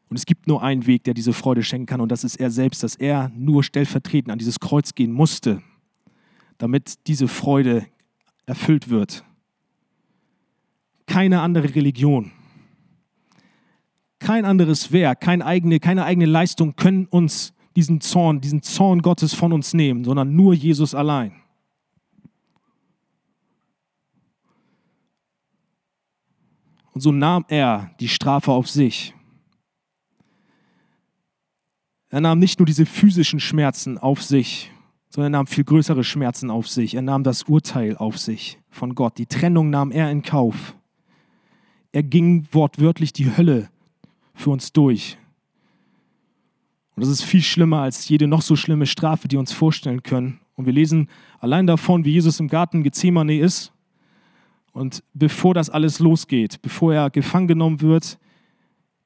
Und 0.10 0.18
es 0.18 0.26
gibt 0.26 0.48
nur 0.48 0.64
einen 0.64 0.88
Weg, 0.88 1.04
der 1.04 1.14
diese 1.14 1.34
Freude 1.34 1.64
schenken 1.64 1.88
kann, 1.88 2.00
und 2.00 2.12
das 2.12 2.24
ist 2.24 2.38
er 2.38 2.52
selbst, 2.52 2.84
dass 2.84 2.96
er 2.96 3.32
nur 3.36 3.64
stellvertretend 3.64 4.32
an 4.32 4.38
dieses 4.38 4.60
Kreuz 4.60 4.96
gehen 4.96 5.12
musste, 5.12 5.62
damit 6.58 7.08
diese 7.08 7.28
Freude 7.28 7.86
erfüllt 8.46 8.90
wird. 8.90 9.26
Keine 11.06 11.42
andere 11.42 11.76
Religion, 11.76 12.32
kein 14.20 14.46
anderes 14.46 14.92
Werk, 14.92 15.22
keine 15.22 15.46
eigene, 15.46 15.80
keine 15.80 16.06
eigene 16.06 16.26
Leistung 16.26 16.76
können 16.76 17.08
uns 17.08 17.54
diesen 17.76 18.00
Zorn, 18.00 18.42
diesen 18.42 18.62
Zorn 18.62 19.02
Gottes 19.02 19.34
von 19.34 19.52
uns 19.52 19.74
nehmen, 19.74 20.06
sondern 20.06 20.36
nur 20.36 20.54
Jesus 20.54 20.96
allein. 20.96 21.34
Und 26.96 27.02
so 27.02 27.12
nahm 27.12 27.46
er 27.48 27.92
die 28.00 28.08
Strafe 28.08 28.52
auf 28.52 28.68
sich 28.68 29.14
er 32.16 32.22
nahm 32.22 32.40
nicht 32.40 32.60
nur 32.60 32.66
diese 32.66 32.86
physischen 32.86 33.42
Schmerzen 33.42 33.98
auf 33.98 34.24
sich, 34.24 34.72
sondern 35.10 35.34
er 35.34 35.38
nahm 35.40 35.48
viel 35.48 35.66
größere 35.66 36.06
Schmerzen 36.06 36.50
auf 36.50 36.66
sich. 36.66 36.96
Er 36.96 37.02
nahm 37.02 37.26
das 37.26 37.44
Urteil 37.44 37.98
auf 37.98 38.18
sich 38.18 38.58
von 38.70 38.96
Gott. 38.96 39.18
Die 39.18 39.26
Trennung 39.26 39.70
nahm 39.70 39.92
er 39.92 40.10
in 40.10 40.22
Kauf. 40.22 40.78
Er 41.92 42.04
ging 42.04 42.48
wortwörtlich 42.54 43.12
die 43.12 43.36
Hölle 43.36 43.70
für 44.34 44.52
uns 44.52 44.72
durch. 44.72 45.18
Und 46.96 47.04
das 47.04 47.10
ist 47.10 47.22
viel 47.22 47.42
schlimmer 47.42 47.82
als 47.82 48.08
jede 48.08 48.28
noch 48.28 48.42
so 48.42 48.56
schlimme 48.56 48.86
Strafe, 48.86 49.28
die 49.28 49.34
wir 49.36 49.42
uns 49.42 49.52
vorstellen 49.52 50.02
können. 50.02 50.40
Und 50.56 50.68
wir 50.68 50.74
lesen 50.74 51.10
allein 51.40 51.68
davon, 51.68 52.06
wie 52.06 52.12
Jesus 52.12 52.40
im 52.40 52.48
Garten 52.48 52.84
Gethsemane 52.84 53.38
ist. 53.38 53.74
Und 54.76 55.06
bevor 55.14 55.54
das 55.54 55.70
alles 55.70 56.00
losgeht, 56.00 56.62
bevor 56.62 56.94
er 56.94 57.10
gefangen 57.10 57.48
genommen 57.48 57.80
wird, 57.80 58.20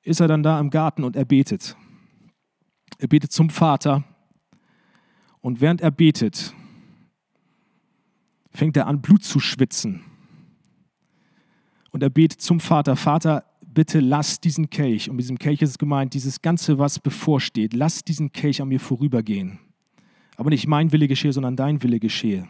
ist 0.02 0.20
er 0.20 0.28
dann 0.28 0.42
da 0.42 0.60
im 0.60 0.72
Garten 0.72 1.04
und 1.04 1.16
er 1.16 1.26
betet. 1.26 1.78
Er 2.98 3.08
betet 3.08 3.32
zum 3.32 3.52
Vater 3.52 4.04
und 5.42 5.62
während 5.62 5.82
er 5.82 5.92
betet, 5.92 6.56
fängt 8.50 8.78
er 8.78 8.88
an, 8.88 9.00
Blut 9.00 9.24
zu 9.24 9.40
schwitzen. 9.40 10.02
Und 11.92 12.02
er 12.02 12.10
betet 12.10 12.42
zum 12.42 12.60
Vater, 12.60 12.96
Vater, 12.96 13.46
bitte 13.62 14.00
lass 14.00 14.42
diesen 14.42 14.72
Kelch, 14.72 15.08
und 15.08 15.18
mit 15.18 15.24
diesem 15.26 15.38
Kelch 15.38 15.62
ist 15.62 15.70
es 15.70 15.78
gemeint, 15.78 16.16
dieses 16.16 16.42
Ganze, 16.42 16.80
was 16.80 16.98
bevorsteht, 16.98 17.76
lass 17.76 18.04
diesen 18.04 18.32
Kelch 18.32 18.60
an 18.60 18.70
mir 18.70 18.80
vorübergehen. 18.80 19.60
Aber 20.36 20.50
nicht 20.50 20.66
mein 20.66 20.92
Wille 20.92 21.08
geschehe, 21.08 21.32
sondern 21.32 21.56
dein 21.56 21.84
Wille 21.84 22.00
geschehe. 22.00 22.50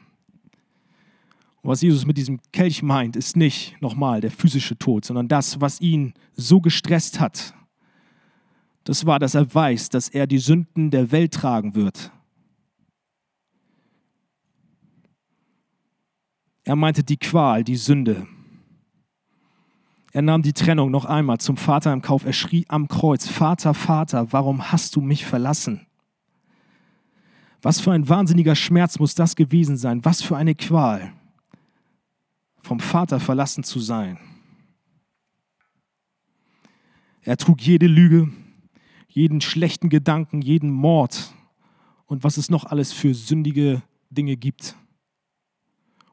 Und 1.61 1.71
was 1.71 1.81
Jesus 1.81 2.05
mit 2.05 2.17
diesem 2.17 2.39
Kelch 2.51 2.81
meint, 2.81 3.15
ist 3.15 3.35
nicht 3.35 3.79
nochmal 3.81 4.21
der 4.21 4.31
physische 4.31 4.77
Tod, 4.77 5.05
sondern 5.05 5.27
das, 5.27 5.59
was 5.59 5.81
ihn 5.81 6.13
so 6.33 6.61
gestresst 6.61 7.19
hat, 7.19 7.53
das 8.85 9.05
war, 9.05 9.19
dass 9.19 9.35
er 9.35 9.53
weiß, 9.53 9.89
dass 9.89 10.09
er 10.09 10.25
die 10.25 10.39
Sünden 10.39 10.89
der 10.89 11.11
Welt 11.11 11.33
tragen 11.33 11.75
wird. 11.75 12.11
Er 16.63 16.75
meinte 16.75 17.03
die 17.03 17.17
Qual, 17.17 17.63
die 17.63 17.75
Sünde. 17.75 18.27
Er 20.11 20.21
nahm 20.21 20.41
die 20.41 20.53
Trennung 20.53 20.91
noch 20.91 21.05
einmal 21.05 21.37
zum 21.39 21.57
Vater 21.57 21.93
im 21.93 22.01
Kauf. 22.01 22.25
Er 22.25 22.33
schrie 22.33 22.65
am 22.67 22.87
Kreuz, 22.87 23.27
Vater, 23.27 23.73
Vater, 23.73 24.31
warum 24.31 24.71
hast 24.71 24.95
du 24.95 25.01
mich 25.01 25.25
verlassen? 25.25 25.85
Was 27.61 27.79
für 27.79 27.91
ein 27.91 28.07
wahnsinniger 28.07 28.55
Schmerz 28.55 28.99
muss 28.99 29.15
das 29.15 29.35
gewesen 29.35 29.77
sein? 29.77 30.03
Was 30.05 30.21
für 30.21 30.37
eine 30.37 30.55
Qual, 30.55 31.11
vom 32.69 32.79
Vater 32.79 33.19
verlassen 33.19 33.63
zu 33.63 33.79
sein. 33.79 34.19
Er 37.21 37.35
trug 37.35 37.59
jede 37.61 37.87
Lüge, 37.87 38.31
jeden 39.07 39.41
schlechten 39.41 39.89
Gedanken, 39.89 40.43
jeden 40.43 40.69
Mord 40.69 41.33
und 42.05 42.23
was 42.23 42.37
es 42.37 42.51
noch 42.51 42.65
alles 42.65 42.93
für 42.93 43.15
sündige 43.15 43.81
Dinge 44.11 44.37
gibt. 44.37 44.75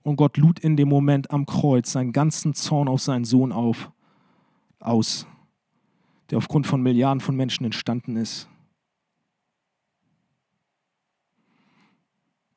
Und 0.01 0.17
Gott 0.17 0.39
lud 0.39 0.59
in 0.59 0.79
dem 0.79 0.89
Moment 0.89 1.31
am 1.31 1.45
Kreuz 1.45 1.93
seinen 1.93 2.13
ganzen 2.13 2.55
Zorn 2.55 2.89
auf 2.89 3.03
seinen 3.03 3.27
Sohn 3.27 3.53
auf, 3.53 3.93
aus, 4.81 5.27
der 6.31 6.39
aufgrund 6.39 6.67
von 6.67 6.83
Milliarden 6.83 7.21
von 7.21 7.37
Menschen 7.37 7.67
entstanden 7.67 8.17
ist. 8.17 8.49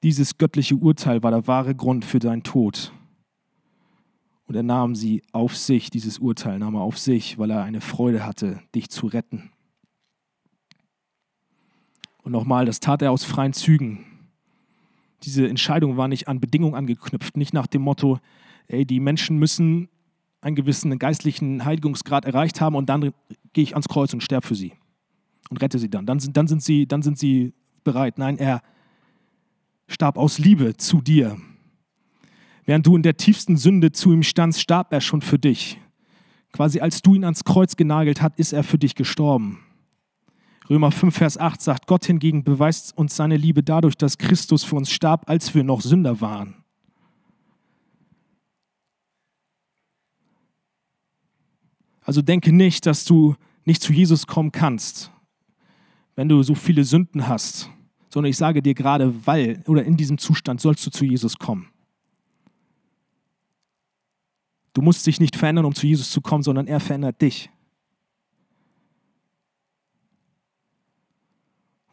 Dieses 0.04 0.38
göttliche 0.38 0.78
Urteil 0.78 1.22
war 1.22 1.32
der 1.32 1.48
wahre 1.48 1.76
Grund 1.76 2.06
für 2.06 2.20
deinen 2.20 2.44
Tod. 2.44 2.94
Und 4.50 4.56
er 4.56 4.64
nahm 4.64 4.96
sie 4.96 5.22
auf 5.32 5.56
sich, 5.56 5.92
dieses 5.92 6.18
Urteil 6.18 6.58
nahm 6.58 6.74
er 6.74 6.82
auf 6.82 6.98
sich, 6.98 7.38
weil 7.38 7.52
er 7.52 7.62
eine 7.62 7.82
Freude 7.82 8.26
hatte, 8.26 8.60
dich 8.74 8.90
zu 8.90 9.06
retten. 9.06 9.52
Und 12.24 12.32
nochmal, 12.32 12.66
das 12.66 12.80
tat 12.80 13.04
er 13.04 13.12
aus 13.12 13.24
freien 13.24 13.54
Zügen. 13.54 14.06
Diese 15.22 15.48
Entscheidung 15.48 15.98
war 15.98 16.08
nicht 16.08 16.28
an 16.28 16.40
Bedingungen 16.40 16.74
angeknüpft, 16.74 17.38
nicht 17.38 17.54
nach 17.54 17.68
dem 17.68 17.84
Motto, 17.84 18.18
ey, 18.66 18.88
die 18.88 19.00
Menschen 19.00 19.38
müssen 19.38 19.88
einen 20.42 20.56
gewissen 20.56 20.98
geistlichen 20.98 21.64
Heiligungsgrad 21.64 22.26
erreicht 22.26 22.60
haben 22.60 22.76
und 22.76 22.90
dann 22.90 23.14
gehe 23.54 23.64
ich 23.64 23.74
ans 23.76 23.88
Kreuz 23.88 24.14
und 24.14 24.24
sterbe 24.24 24.48
für 24.48 24.56
sie 24.56 24.74
und 25.52 25.62
rette 25.62 25.78
sie 25.78 25.92
dann. 25.92 26.08
Dann 26.08 26.20
sind, 26.20 26.36
dann 26.36 26.48
sind, 26.48 26.64
sie, 26.64 26.88
dann 26.88 27.04
sind 27.04 27.20
sie 27.20 27.54
bereit. 27.84 28.18
Nein, 28.18 28.40
er 28.40 28.64
starb 29.88 30.18
aus 30.18 30.40
Liebe 30.40 30.76
zu 30.76 31.02
dir. 31.02 31.38
Während 32.70 32.86
du 32.86 32.96
in 32.96 33.02
der 33.02 33.18
tiefsten 33.18 33.58
Sünde 33.58 33.92
zu 33.92 34.14
ihm 34.14 34.22
standst, 34.22 34.62
starb 34.62 34.94
er 34.94 35.02
schon 35.02 35.22
für 35.22 35.40
dich. 35.40 35.82
Quasi 36.52 36.82
als 36.82 37.02
du 37.02 37.16
ihn 37.16 37.24
ans 37.24 37.44
Kreuz 37.44 37.76
genagelt 37.76 38.22
hast, 38.22 38.38
ist 38.38 38.54
er 38.54 38.64
für 38.64 38.78
dich 38.78 38.94
gestorben. 38.94 39.58
Römer 40.70 40.92
5, 40.92 41.18
Vers 41.18 41.40
8 41.40 41.60
sagt, 41.60 41.88
Gott 41.88 42.06
hingegen 42.06 42.44
beweist 42.44 42.96
uns 42.96 43.16
seine 43.16 43.38
Liebe 43.38 43.64
dadurch, 43.64 43.96
dass 43.96 44.20
Christus 44.20 44.64
für 44.64 44.76
uns 44.76 44.92
starb, 44.92 45.28
als 45.28 45.56
wir 45.56 45.64
noch 45.64 45.82
Sünder 45.82 46.22
waren. 46.22 46.58
Also 52.04 52.22
denke 52.22 52.54
nicht, 52.54 52.86
dass 52.86 53.04
du 53.04 53.36
nicht 53.66 53.82
zu 53.82 53.94
Jesus 53.94 54.28
kommen 54.28 54.52
kannst, 54.52 55.12
wenn 56.16 56.30
du 56.30 56.44
so 56.44 56.54
viele 56.54 56.84
Sünden 56.84 57.28
hast, 57.28 57.72
sondern 58.10 58.30
ich 58.30 58.38
sage 58.38 58.62
dir 58.62 58.76
gerade, 58.76 59.26
weil 59.26 59.64
oder 59.66 59.84
in 59.84 59.98
diesem 59.98 60.20
Zustand 60.20 60.62
sollst 60.62 60.86
du 60.86 60.92
zu 60.92 61.04
Jesus 61.04 61.40
kommen. 61.40 61.72
Du 64.74 64.82
musst 64.82 65.06
dich 65.08 65.20
nicht 65.20 65.36
verändern, 65.36 65.66
um 65.66 65.74
zu 65.74 65.88
Jesus 65.88 66.12
zu 66.12 66.22
kommen, 66.22 66.44
sondern 66.44 66.68
er 66.68 66.80
verändert 66.80 67.22
dich. 67.22 67.50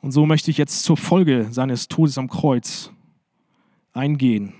Und 0.01 0.13
so 0.13 0.25
möchte 0.25 0.51
ich 0.51 0.59
jetzt 0.59 0.85
zur 0.85 0.97
Folge 0.97 1.49
seines 1.51 1.89
Todes 1.89 2.17
am 2.17 2.29
Kreuz 2.29 2.93
eingehen, 3.93 4.53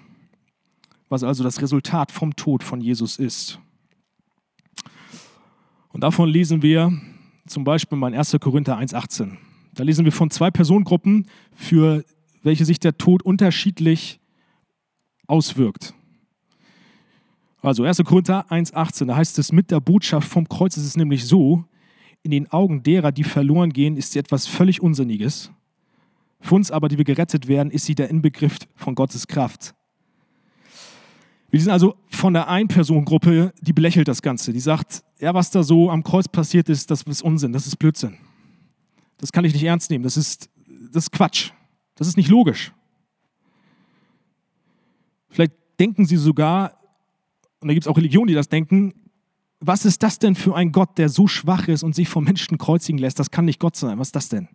was 1.09 1.23
also 1.23 1.45
das 1.45 1.63
Resultat 1.63 2.11
vom 2.11 2.35
Tod 2.35 2.65
von 2.65 2.81
Jesus 2.81 3.19
ist. 3.19 3.61
Und 5.93 6.01
davon 6.01 6.29
lesen 6.29 6.63
wir 6.63 6.93
zum 7.47 7.65
Beispiel 7.65 7.97
in 7.97 8.15
1. 8.15 8.37
Korinther 8.41 8.79
1,18. 8.79 9.37
Da 9.75 9.85
lesen 9.85 10.05
wir 10.05 10.13
von 10.13 10.31
zwei 10.31 10.51
Personengruppen, 10.51 11.27
für 11.53 12.05
welche 12.43 12.65
sich 12.65 12.81
der 12.81 12.99
Tod 12.99 13.23
unterschiedlich 13.23 14.21
auswirkt. 15.27 15.95
Also 17.63 17.85
1. 17.85 18.03
Korinther 18.05 18.47
1,18, 18.51 19.07
da 19.07 19.17
heißt 19.17 19.39
es, 19.39 19.53
mit 19.53 19.71
der 19.71 19.81
Botschaft 19.81 20.29
vom 20.29 20.49
Kreuz 20.49 20.77
ist 20.77 20.85
es 20.85 20.97
nämlich 20.97 21.25
so, 21.25 21.65
in 22.23 22.31
den 22.31 22.51
Augen 22.51 22.83
derer, 22.83 23.13
die 23.13 23.25
verloren 23.25 23.73
gehen, 23.73 23.97
ist 23.97 24.13
sie 24.13 24.19
etwas 24.19 24.47
völlig 24.47 24.83
Unsinniges. 24.83 25.51
Für 26.41 26.57
uns 26.57 26.71
aber, 26.71 26.89
die 26.89 26.99
wir 26.99 27.05
gerettet 27.05 27.49
werden, 27.49 27.71
ist 27.71 27.87
sie 27.87 27.95
der 27.95 28.11
Inbegriff 28.11 28.59
von 28.75 28.95
Gottes 28.95 29.27
Kraft. 29.27 29.75
Wir 31.51 31.61
sind 31.61 31.71
also 31.71 31.95
von 32.09 32.35
der 32.35 32.49
Ein-Personen-Gruppe, 32.49 33.53
die 33.61 33.73
belächelt 33.73 34.09
das 34.09 34.21
Ganze. 34.21 34.53
Die 34.53 34.61
sagt, 34.61 35.03
ja, 35.21 35.33
was 35.33 35.51
da 35.51 35.63
so 35.63 35.91
am 35.91 36.03
Kreuz 36.03 36.29
passiert 36.29 36.69
ist, 36.69 36.91
das 36.91 37.03
ist 37.03 37.23
Unsinn, 37.23 37.53
das 37.53 37.67
ist 37.67 37.77
Blödsinn. 37.77 38.19
Das 39.19 39.33
kann 39.33 39.45
ich 39.45 39.55
nicht 39.55 39.65
ernst 39.65 39.91
nehmen, 39.91 40.05
das 40.05 40.17
ist, 40.17 40.51
das 40.93 41.05
ist 41.05 41.13
Quatsch. 41.13 41.53
Das 41.95 42.09
ist 42.09 42.17
nicht 42.17 42.29
logisch. 42.29 42.73
Vielleicht 45.31 45.55
denken 45.79 46.05
sie 46.05 46.17
sogar, 46.17 46.79
und 47.67 47.71
da 47.71 47.75
gibt 47.75 47.85
es 47.85 47.89
auch 47.89 47.97
Religionen, 47.97 48.29
die 48.29 48.35
das 48.35 48.49
denken, 48.49 48.95
was 49.59 49.85
ist 49.85 50.05
das 50.05 50.21
denn 50.21 50.37
für 50.37 50.55
ein 50.55 50.71
Gott, 50.71 50.99
der 50.99 51.09
so 51.09 51.27
schwach 51.27 51.67
ist 51.67 51.83
und 51.83 51.97
sich 51.97 52.09
vom 52.09 52.23
Menschen 52.23 52.59
kreuzigen 52.59 52.97
lässt? 52.97 53.19
Das 53.19 53.33
kann 53.33 53.45
nicht 53.45 53.59
Gott 53.59 53.75
sein. 53.75 53.99
Was 53.99 54.07
ist 54.09 54.15
das 54.15 54.29
denn? 54.29 54.47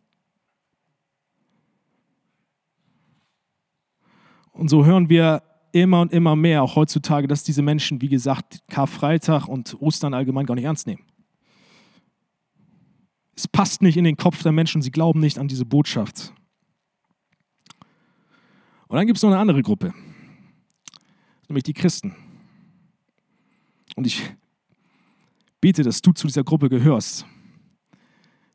Und 4.54 4.70
so 4.70 4.86
hören 4.86 5.10
wir 5.10 5.44
immer 5.74 6.00
und 6.00 6.14
immer 6.14 6.38
mehr, 6.38 6.64
auch 6.64 6.78
heutzutage, 6.78 7.28
dass 7.28 7.44
diese 7.44 7.62
Menschen, 7.62 8.02
wie 8.02 8.08
gesagt, 8.08 8.60
Karfreitag 8.70 9.50
und 9.50 9.76
Ostern 9.82 10.14
allgemein 10.14 10.46
gar 10.46 10.56
nicht 10.56 10.64
ernst 10.64 10.88
nehmen. 10.88 11.04
Es 13.36 13.46
passt 13.46 13.82
nicht 13.82 13.98
in 13.98 14.06
den 14.06 14.16
Kopf 14.16 14.42
der 14.42 14.54
Menschen, 14.54 14.82
sie 14.82 14.92
glauben 14.92 15.20
nicht 15.20 15.38
an 15.38 15.50
diese 15.50 15.66
Botschaft. 15.66 16.34
Und 18.88 18.96
dann 18.96 19.06
gibt 19.06 19.18
es 19.18 19.24
noch 19.24 19.32
eine 19.32 19.40
andere 19.40 19.62
Gruppe, 19.64 19.94
nämlich 21.50 21.66
die 21.66 21.74
Christen. 21.74 22.16
Und 23.96 24.08
ich 24.08 24.24
bete, 25.60 25.84
dass 25.84 26.02
du 26.02 26.12
zu 26.12 26.28
dieser 26.28 26.44
Gruppe 26.44 26.70
gehörst. 26.70 27.26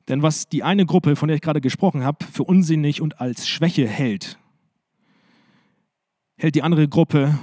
Denn 0.09 0.23
was 0.23 0.49
die 0.49 0.63
eine 0.63 0.87
Gruppe, 0.87 1.17
von 1.17 1.29
der 1.29 1.37
ich 1.37 1.43
gerade 1.43 1.61
gesprochen 1.61 2.05
habe, 2.05 2.25
für 2.25 2.45
unsinnig 2.45 3.01
und 3.01 3.21
als 3.21 3.49
Schwäche 3.49 3.89
hält, 3.89 4.39
hält 6.37 6.55
die 6.55 6.63
andere 6.63 6.89
Gruppe 6.89 7.39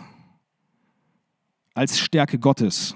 als 1.73 1.99
Stärke 1.99 2.39
Gottes. 2.39 2.95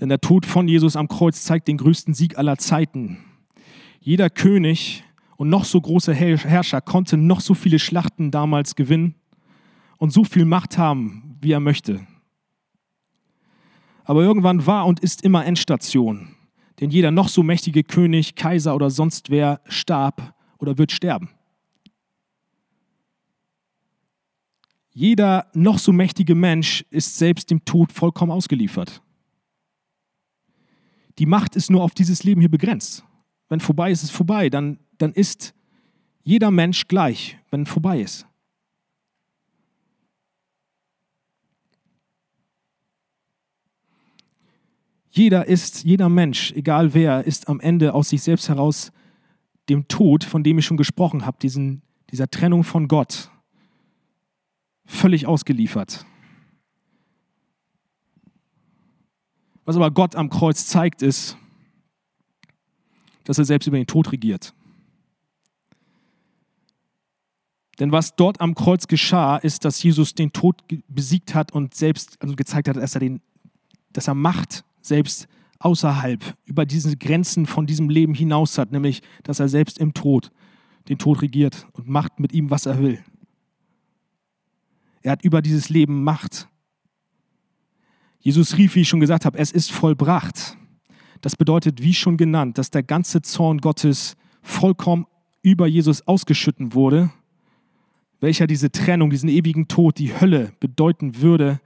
Denn 0.00 0.08
der 0.08 0.20
Tod 0.20 0.46
von 0.46 0.66
Jesus 0.66 0.96
am 0.96 1.08
Kreuz 1.08 1.44
zeigt 1.44 1.68
den 1.68 1.76
größten 1.76 2.14
Sieg 2.14 2.38
aller 2.38 2.56
Zeiten. 2.56 3.18
Jeder 4.00 4.30
König 4.30 5.04
und 5.36 5.50
noch 5.50 5.64
so 5.64 5.80
große 5.80 6.14
Herrscher 6.14 6.80
konnte 6.80 7.18
noch 7.18 7.40
so 7.40 7.54
viele 7.54 7.78
Schlachten 7.78 8.30
damals 8.30 8.74
gewinnen 8.76 9.14
und 9.98 10.12
so 10.12 10.24
viel 10.24 10.46
Macht 10.46 10.78
haben, 10.78 11.36
wie 11.42 11.52
er 11.52 11.60
möchte. 11.60 12.06
Aber 14.10 14.24
irgendwann 14.24 14.66
war 14.66 14.86
und 14.86 14.98
ist 14.98 15.22
immer 15.22 15.46
Endstation. 15.46 16.34
Denn 16.80 16.90
jeder 16.90 17.12
noch 17.12 17.28
so 17.28 17.44
mächtige 17.44 17.84
König, 17.84 18.34
Kaiser 18.34 18.74
oder 18.74 18.90
sonst 18.90 19.30
wer 19.30 19.60
starb 19.66 20.34
oder 20.58 20.78
wird 20.78 20.90
sterben. 20.90 21.30
Jeder 24.90 25.46
noch 25.54 25.78
so 25.78 25.92
mächtige 25.92 26.34
Mensch 26.34 26.84
ist 26.90 27.18
selbst 27.18 27.52
dem 27.52 27.64
Tod 27.64 27.92
vollkommen 27.92 28.32
ausgeliefert. 28.32 29.00
Die 31.20 31.26
Macht 31.26 31.54
ist 31.54 31.70
nur 31.70 31.84
auf 31.84 31.94
dieses 31.94 32.24
Leben 32.24 32.40
hier 32.40 32.50
begrenzt. 32.50 33.04
Wenn 33.48 33.60
vorbei 33.60 33.92
ist, 33.92 34.02
ist 34.02 34.10
vorbei. 34.10 34.50
Dann, 34.50 34.80
dann 34.98 35.12
ist 35.12 35.54
jeder 36.24 36.50
Mensch 36.50 36.88
gleich, 36.88 37.38
wenn 37.52 37.64
vorbei 37.64 38.00
ist. 38.00 38.26
Jeder 45.10 45.46
ist, 45.46 45.84
jeder 45.84 46.08
Mensch, 46.08 46.52
egal 46.52 46.94
wer, 46.94 47.26
ist 47.26 47.48
am 47.48 47.60
Ende 47.60 47.94
aus 47.94 48.10
sich 48.10 48.22
selbst 48.22 48.48
heraus 48.48 48.92
dem 49.68 49.88
Tod, 49.88 50.24
von 50.24 50.42
dem 50.42 50.58
ich 50.58 50.66
schon 50.66 50.76
gesprochen 50.76 51.26
habe, 51.26 51.38
diesen, 51.40 51.82
dieser 52.10 52.30
Trennung 52.30 52.64
von 52.64 52.88
Gott, 52.88 53.30
völlig 54.84 55.26
ausgeliefert. 55.26 56.06
Was 59.64 59.76
aber 59.76 59.90
Gott 59.90 60.16
am 60.16 60.30
Kreuz 60.30 60.66
zeigt, 60.66 61.02
ist, 61.02 61.36
dass 63.24 63.38
er 63.38 63.44
selbst 63.44 63.66
über 63.66 63.76
den 63.76 63.86
Tod 63.86 64.10
regiert. 64.12 64.54
Denn 67.78 67.92
was 67.92 68.14
dort 68.14 68.40
am 68.40 68.54
Kreuz 68.54 68.88
geschah, 68.88 69.36
ist, 69.36 69.64
dass 69.64 69.82
Jesus 69.82 70.14
den 70.14 70.32
Tod 70.32 70.62
besiegt 70.88 71.34
hat 71.34 71.52
und 71.52 71.74
selbst 71.74 72.20
also 72.20 72.36
gezeigt 72.36 72.68
hat, 72.68 72.76
dass 72.76 72.94
er, 72.94 73.00
den, 73.00 73.20
dass 73.92 74.08
er 74.08 74.14
Macht 74.14 74.64
selbst 74.80 75.28
außerhalb, 75.58 76.36
über 76.46 76.64
diese 76.64 76.96
Grenzen 76.96 77.46
von 77.46 77.66
diesem 77.66 77.90
Leben 77.90 78.14
hinaus 78.14 78.58
hat, 78.58 78.72
nämlich 78.72 79.02
dass 79.22 79.40
er 79.40 79.48
selbst 79.48 79.78
im 79.78 79.94
Tod 79.94 80.30
den 80.88 80.98
Tod 80.98 81.22
regiert 81.22 81.66
und 81.72 81.88
macht 81.88 82.18
mit 82.18 82.32
ihm, 82.32 82.50
was 82.50 82.66
er 82.66 82.80
will. 82.80 82.98
Er 85.02 85.12
hat 85.12 85.24
über 85.24 85.40
dieses 85.42 85.68
Leben 85.68 86.02
Macht. 86.02 86.48
Jesus 88.18 88.58
rief, 88.58 88.74
wie 88.74 88.80
ich 88.80 88.88
schon 88.88 89.00
gesagt 89.00 89.24
habe, 89.24 89.38
es 89.38 89.50
ist 89.50 89.70
vollbracht. 89.70 90.56
Das 91.20 91.36
bedeutet, 91.36 91.82
wie 91.82 91.94
schon 91.94 92.16
genannt, 92.16 92.58
dass 92.58 92.70
der 92.70 92.82
ganze 92.82 93.22
Zorn 93.22 93.58
Gottes 93.58 94.16
vollkommen 94.42 95.06
über 95.42 95.66
Jesus 95.66 96.06
ausgeschütten 96.06 96.74
wurde, 96.74 97.10
welcher 98.20 98.46
diese 98.46 98.70
Trennung, 98.70 99.10
diesen 99.10 99.30
ewigen 99.30 99.68
Tod, 99.68 99.98
die 99.98 100.18
Hölle 100.18 100.52
bedeuten 100.60 101.20
würde. 101.20 101.60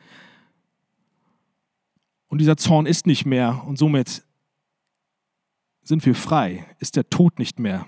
Und 2.34 2.38
dieser 2.38 2.56
Zorn 2.56 2.86
ist 2.86 3.06
nicht 3.06 3.26
mehr 3.26 3.62
und 3.64 3.78
somit 3.78 4.24
sind 5.84 6.04
wir 6.04 6.16
frei, 6.16 6.66
ist 6.80 6.96
der 6.96 7.08
Tod 7.08 7.38
nicht 7.38 7.60
mehr. 7.60 7.86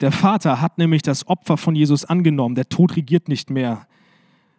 Der 0.00 0.10
Vater 0.10 0.60
hat 0.60 0.76
nämlich 0.76 1.02
das 1.02 1.28
Opfer 1.28 1.58
von 1.58 1.76
Jesus 1.76 2.04
angenommen. 2.04 2.56
Der 2.56 2.68
Tod 2.68 2.96
regiert 2.96 3.28
nicht 3.28 3.50
mehr, 3.50 3.86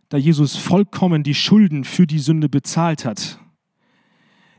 da 0.07 0.15
Jesus 0.15 0.55
vollkommen 0.55 1.23
die 1.23 1.33
Schulden 1.33 1.83
für 1.83 2.07
die 2.07 2.19
Sünde 2.19 2.47
bezahlt 2.47 3.03
hat. 3.03 3.41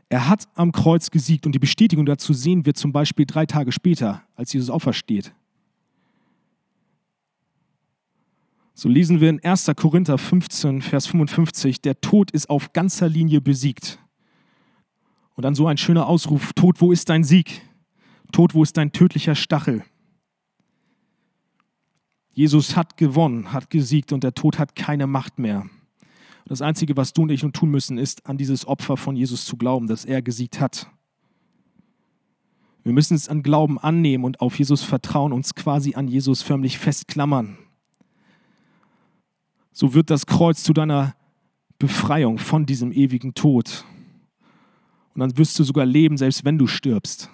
Er 0.09 0.29
hat 0.29 0.47
am 0.53 0.71
Kreuz 0.71 1.09
gesiegt 1.09 1.47
und 1.47 1.53
die 1.53 1.57
Bestätigung 1.57 2.05
dazu 2.05 2.33
sehen 2.33 2.67
wir 2.67 2.75
zum 2.75 2.91
Beispiel 2.91 3.25
drei 3.25 3.47
Tage 3.47 3.71
später, 3.71 4.21
als 4.35 4.53
Jesus 4.53 4.69
aufersteht. 4.69 5.33
So 8.79 8.87
lesen 8.87 9.19
wir 9.19 9.29
in 9.29 9.43
1. 9.43 9.71
Korinther 9.75 10.17
15, 10.17 10.81
Vers 10.81 11.07
55, 11.07 11.81
der 11.81 11.99
Tod 11.99 12.31
ist 12.31 12.49
auf 12.49 12.71
ganzer 12.71 13.09
Linie 13.09 13.41
besiegt. 13.41 13.99
Und 15.35 15.43
dann 15.43 15.53
so 15.53 15.67
ein 15.67 15.75
schöner 15.75 16.07
Ausruf, 16.07 16.53
Tod, 16.53 16.79
wo 16.79 16.93
ist 16.93 17.09
dein 17.09 17.25
Sieg? 17.25 17.61
Tod, 18.31 18.53
wo 18.53 18.63
ist 18.63 18.77
dein 18.77 18.93
tödlicher 18.93 19.35
Stachel? 19.35 19.83
Jesus 22.31 22.77
hat 22.77 22.95
gewonnen, 22.95 23.51
hat 23.51 23.69
gesiegt 23.69 24.13
und 24.13 24.23
der 24.23 24.33
Tod 24.33 24.57
hat 24.57 24.77
keine 24.77 25.07
Macht 25.07 25.39
mehr. 25.39 25.65
Das 26.45 26.61
Einzige, 26.61 26.95
was 26.95 27.11
du 27.11 27.23
und 27.23 27.31
ich 27.31 27.43
nun 27.43 27.51
tun 27.51 27.71
müssen, 27.71 27.97
ist, 27.97 28.27
an 28.27 28.37
dieses 28.37 28.65
Opfer 28.65 28.95
von 28.95 29.17
Jesus 29.17 29.43
zu 29.43 29.57
glauben, 29.57 29.87
dass 29.87 30.05
er 30.05 30.21
gesiegt 30.21 30.61
hat. 30.61 30.89
Wir 32.83 32.93
müssen 32.93 33.15
es 33.15 33.27
an 33.27 33.43
Glauben 33.43 33.77
annehmen 33.77 34.23
und 34.23 34.39
auf 34.39 34.57
Jesus 34.57 34.83
vertrauen, 34.83 35.33
uns 35.33 35.53
quasi 35.53 35.95
an 35.95 36.07
Jesus 36.07 36.41
förmlich 36.43 36.77
festklammern. 36.77 37.57
So 39.71 39.93
wird 39.93 40.09
das 40.09 40.25
Kreuz 40.25 40.63
zu 40.63 40.73
deiner 40.73 41.15
Befreiung 41.77 42.37
von 42.37 42.65
diesem 42.65 42.91
ewigen 42.91 43.33
Tod. 43.33 43.85
Und 45.13 45.21
dann 45.21 45.37
wirst 45.37 45.57
du 45.57 45.63
sogar 45.63 45.85
leben, 45.85 46.17
selbst 46.17 46.45
wenn 46.45 46.57
du 46.57 46.67
stirbst. 46.67 47.29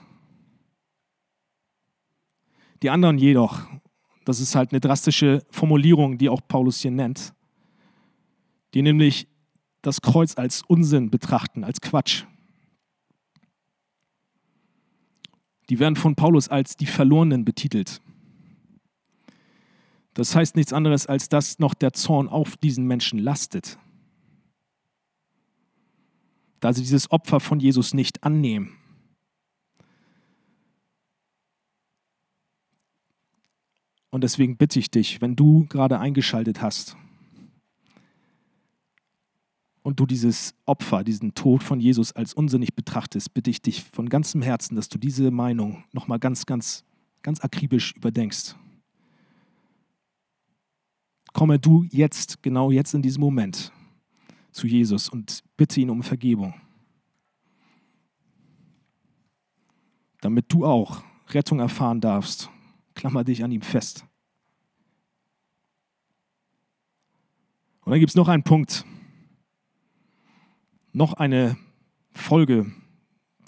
Die 2.83 2.89
anderen 2.89 3.17
jedoch, 3.17 3.61
das 4.25 4.39
ist 4.39 4.55
halt 4.55 4.71
eine 4.71 4.79
drastische 4.79 5.43
Formulierung, 5.49 6.17
die 6.17 6.29
auch 6.29 6.41
Paulus 6.47 6.81
hier 6.81 6.91
nennt. 6.91 7.33
Die 8.73 8.81
nämlich 8.81 9.27
das 9.81 10.01
Kreuz 10.01 10.37
als 10.37 10.63
Unsinn 10.63 11.09
betrachten, 11.09 11.63
als 11.63 11.79
Quatsch. 11.79 12.25
Die 15.69 15.79
werden 15.79 15.95
von 15.95 16.15
Paulus 16.15 16.49
als 16.49 16.75
die 16.75 16.85
Verlorenen 16.85 17.45
betitelt. 17.45 18.01
Das 20.15 20.33
heißt 20.33 20.55
nichts 20.55 20.73
anderes, 20.73 21.05
als 21.07 21.29
dass 21.29 21.59
noch 21.59 21.73
der 21.73 21.93
Zorn 21.93 22.29
auf 22.29 22.55
diesen 22.57 22.87
Menschen 22.87 23.19
lastet. 23.19 23.77
Da 26.61 26.73
sie 26.73 26.81
dieses 26.81 27.11
Opfer 27.11 27.41
von 27.41 27.59
Jesus 27.59 27.93
nicht 27.93 28.23
annehmen. 28.23 28.77
Und 34.09 34.23
deswegen 34.23 34.55
bitte 34.55 34.79
ich 34.79 34.89
dich, 34.89 35.19
wenn 35.19 35.35
du 35.35 35.65
gerade 35.67 35.99
eingeschaltet 35.99 36.61
hast 36.61 36.95
und 39.83 39.99
du 39.99 40.05
dieses 40.05 40.55
Opfer, 40.65 41.03
diesen 41.03 41.35
Tod 41.35 41.61
von 41.61 41.81
Jesus 41.81 42.13
als 42.13 42.33
unsinnig 42.33 42.73
betrachtest, 42.73 43.33
bitte 43.33 43.49
ich 43.49 43.61
dich 43.61 43.83
von 43.83 44.07
ganzem 44.07 44.41
Herzen, 44.41 44.77
dass 44.77 44.87
du 44.87 44.97
diese 44.97 45.29
Meinung 45.29 45.83
nochmal 45.91 46.19
ganz, 46.19 46.45
ganz, 46.45 46.85
ganz 47.21 47.41
akribisch 47.41 47.93
überdenkst. 47.97 48.55
Komme 51.35 51.59
du 51.59 51.83
jetzt, 51.91 52.41
genau 52.41 52.71
jetzt 52.71 52.93
in 52.93 53.01
diesem 53.01 53.19
Moment 53.19 53.73
zu 54.53 54.67
Jesus 54.67 55.09
und 55.09 55.43
bitte 55.57 55.81
ihn 55.81 55.89
um 55.89 56.01
Vergebung. 56.01 56.53
Damit 60.21 60.45
du 60.47 60.65
auch 60.65 61.03
Rettung 61.27 61.59
erfahren 61.59 61.99
darfst 61.99 62.49
Klammer 62.93 63.25
dich 63.25 63.43
an 63.43 63.51
ihm 63.51 63.61
fest. 63.61 64.05
Und 67.81 67.91
dann 67.91 67.99
gibt 67.99 68.11
es 68.11 68.15
noch 68.15 68.29
einen 68.29 68.43
Punkt, 68.43 68.85
noch 70.93 71.15
eine 71.15 71.57
Folge, 72.11 72.71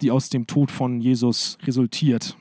die 0.02 0.12
aus 0.12 0.28
dem 0.28 0.46
Tod 0.46 0.72
von 0.72 1.00
Jesus 1.00 1.58
resultiert. 1.64 2.38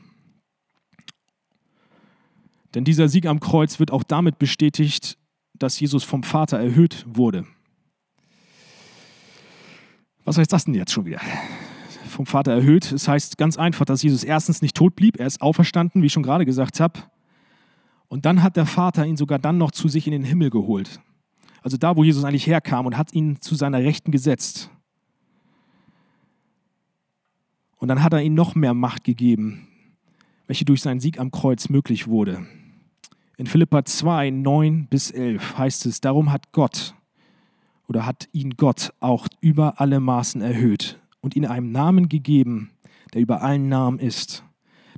Denn 2.75 2.85
dieser 2.85 3.09
Sieg 3.09 3.27
am 3.27 3.39
Kreuz 3.39 3.79
wird 3.79 3.93
auch 3.93 4.03
damit 4.03 4.41
bestätigt, 4.41 5.17
dass 5.59 5.79
Jesus 5.79 6.05
vom 6.05 6.23
Vater 6.23 6.59
erhöht 6.59 7.05
wurde. 7.09 7.47
Was 10.25 10.39
heißt 10.39 10.53
das 10.53 10.65
denn 10.65 10.75
jetzt 10.75 10.93
schon 10.93 11.07
wieder? 11.07 11.21
Vom 12.09 12.27
Vater 12.27 12.53
erhöht. 12.53 12.91
Es 12.91 13.07
heißt 13.07 13.39
ganz 13.39 13.57
einfach, 13.57 13.85
dass 13.85 14.03
Jesus 14.03 14.25
erstens 14.25 14.63
nicht 14.63 14.77
tot 14.77 14.97
blieb, 14.97 15.19
er 15.19 15.27
ist 15.27 15.41
auferstanden, 15.41 16.03
wie 16.03 16.07
ich 16.07 16.13
schon 16.13 16.23
gerade 16.23 16.45
gesagt 16.45 16.81
habe. 16.81 17.01
Und 18.09 18.25
dann 18.25 18.43
hat 18.43 18.57
der 18.57 18.67
Vater 18.67 19.07
ihn 19.07 19.17
sogar 19.17 19.39
dann 19.39 19.59
noch 19.59 19.71
zu 19.71 19.89
sich 19.89 20.07
in 20.07 20.13
den 20.13 20.25
Himmel 20.25 20.51
geholt. 20.51 21.01
Also 21.63 21.77
da, 21.77 21.97
wo 21.97 22.05
Jesus 22.05 22.25
eigentlich 22.25 22.47
herkam 22.47 22.87
und 22.87 22.97
hat 22.97 23.13
ihn 23.13 23.41
zu 23.41 23.55
seiner 23.55 23.79
Rechten 23.79 24.13
gesetzt. 24.13 24.71
Und 27.77 27.89
dann 27.89 28.03
hat 28.03 28.13
er 28.13 28.23
ihm 28.23 28.35
noch 28.35 28.55
mehr 28.55 28.75
Macht 28.75 29.05
gegeben, 29.05 29.69
welche 30.47 30.65
durch 30.65 30.81
seinen 30.81 31.01
Sieg 31.01 31.19
am 31.19 31.31
Kreuz 31.31 31.69
möglich 31.69 32.07
wurde. 32.07 32.47
In 33.39 33.47
Philippa 33.47 33.85
2, 33.85 34.31
9 34.31 34.87
bis 34.87 35.11
11 35.11 35.59
heißt 35.59 35.85
es, 35.85 36.01
darum 36.01 36.33
hat 36.33 36.53
Gott 36.53 36.95
oder 37.87 38.07
hat 38.07 38.31
ihn 38.33 38.57
Gott 38.57 38.95
auch 38.99 39.29
über 39.43 39.79
alle 39.79 40.01
Maßen 40.01 40.41
erhöht 40.41 40.99
und 41.21 41.37
ihm 41.37 41.45
einen 41.45 41.71
Namen 41.71 42.09
gegeben, 42.09 42.71
der 43.13 43.21
über 43.21 43.43
allen 43.43 43.69
Namen 43.69 43.99
ist, 43.99 44.43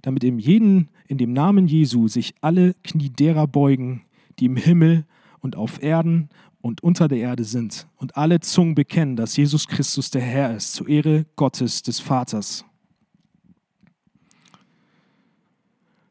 damit 0.02 0.22
in 0.22 0.38
jeden, 0.38 0.88
in 1.08 1.18
dem 1.18 1.32
Namen 1.32 1.66
Jesu 1.66 2.06
sich 2.06 2.32
alle 2.40 2.74
Knie 2.84 3.10
derer 3.10 3.48
beugen, 3.48 4.02
die 4.38 4.46
im 4.46 4.56
Himmel 4.56 5.04
und 5.40 5.56
auf 5.56 5.82
Erden 5.82 6.28
und 6.60 6.80
unter 6.80 7.08
der 7.08 7.18
Erde 7.18 7.42
sind, 7.42 7.88
und 7.96 8.16
alle 8.16 8.38
Zungen 8.38 8.76
bekennen, 8.76 9.16
dass 9.16 9.36
Jesus 9.36 9.66
Christus 9.66 10.12
der 10.12 10.22
Herr 10.22 10.54
ist, 10.54 10.74
zur 10.74 10.88
Ehre 10.88 11.26
Gottes 11.34 11.82
des 11.82 11.98
Vaters. 11.98 12.64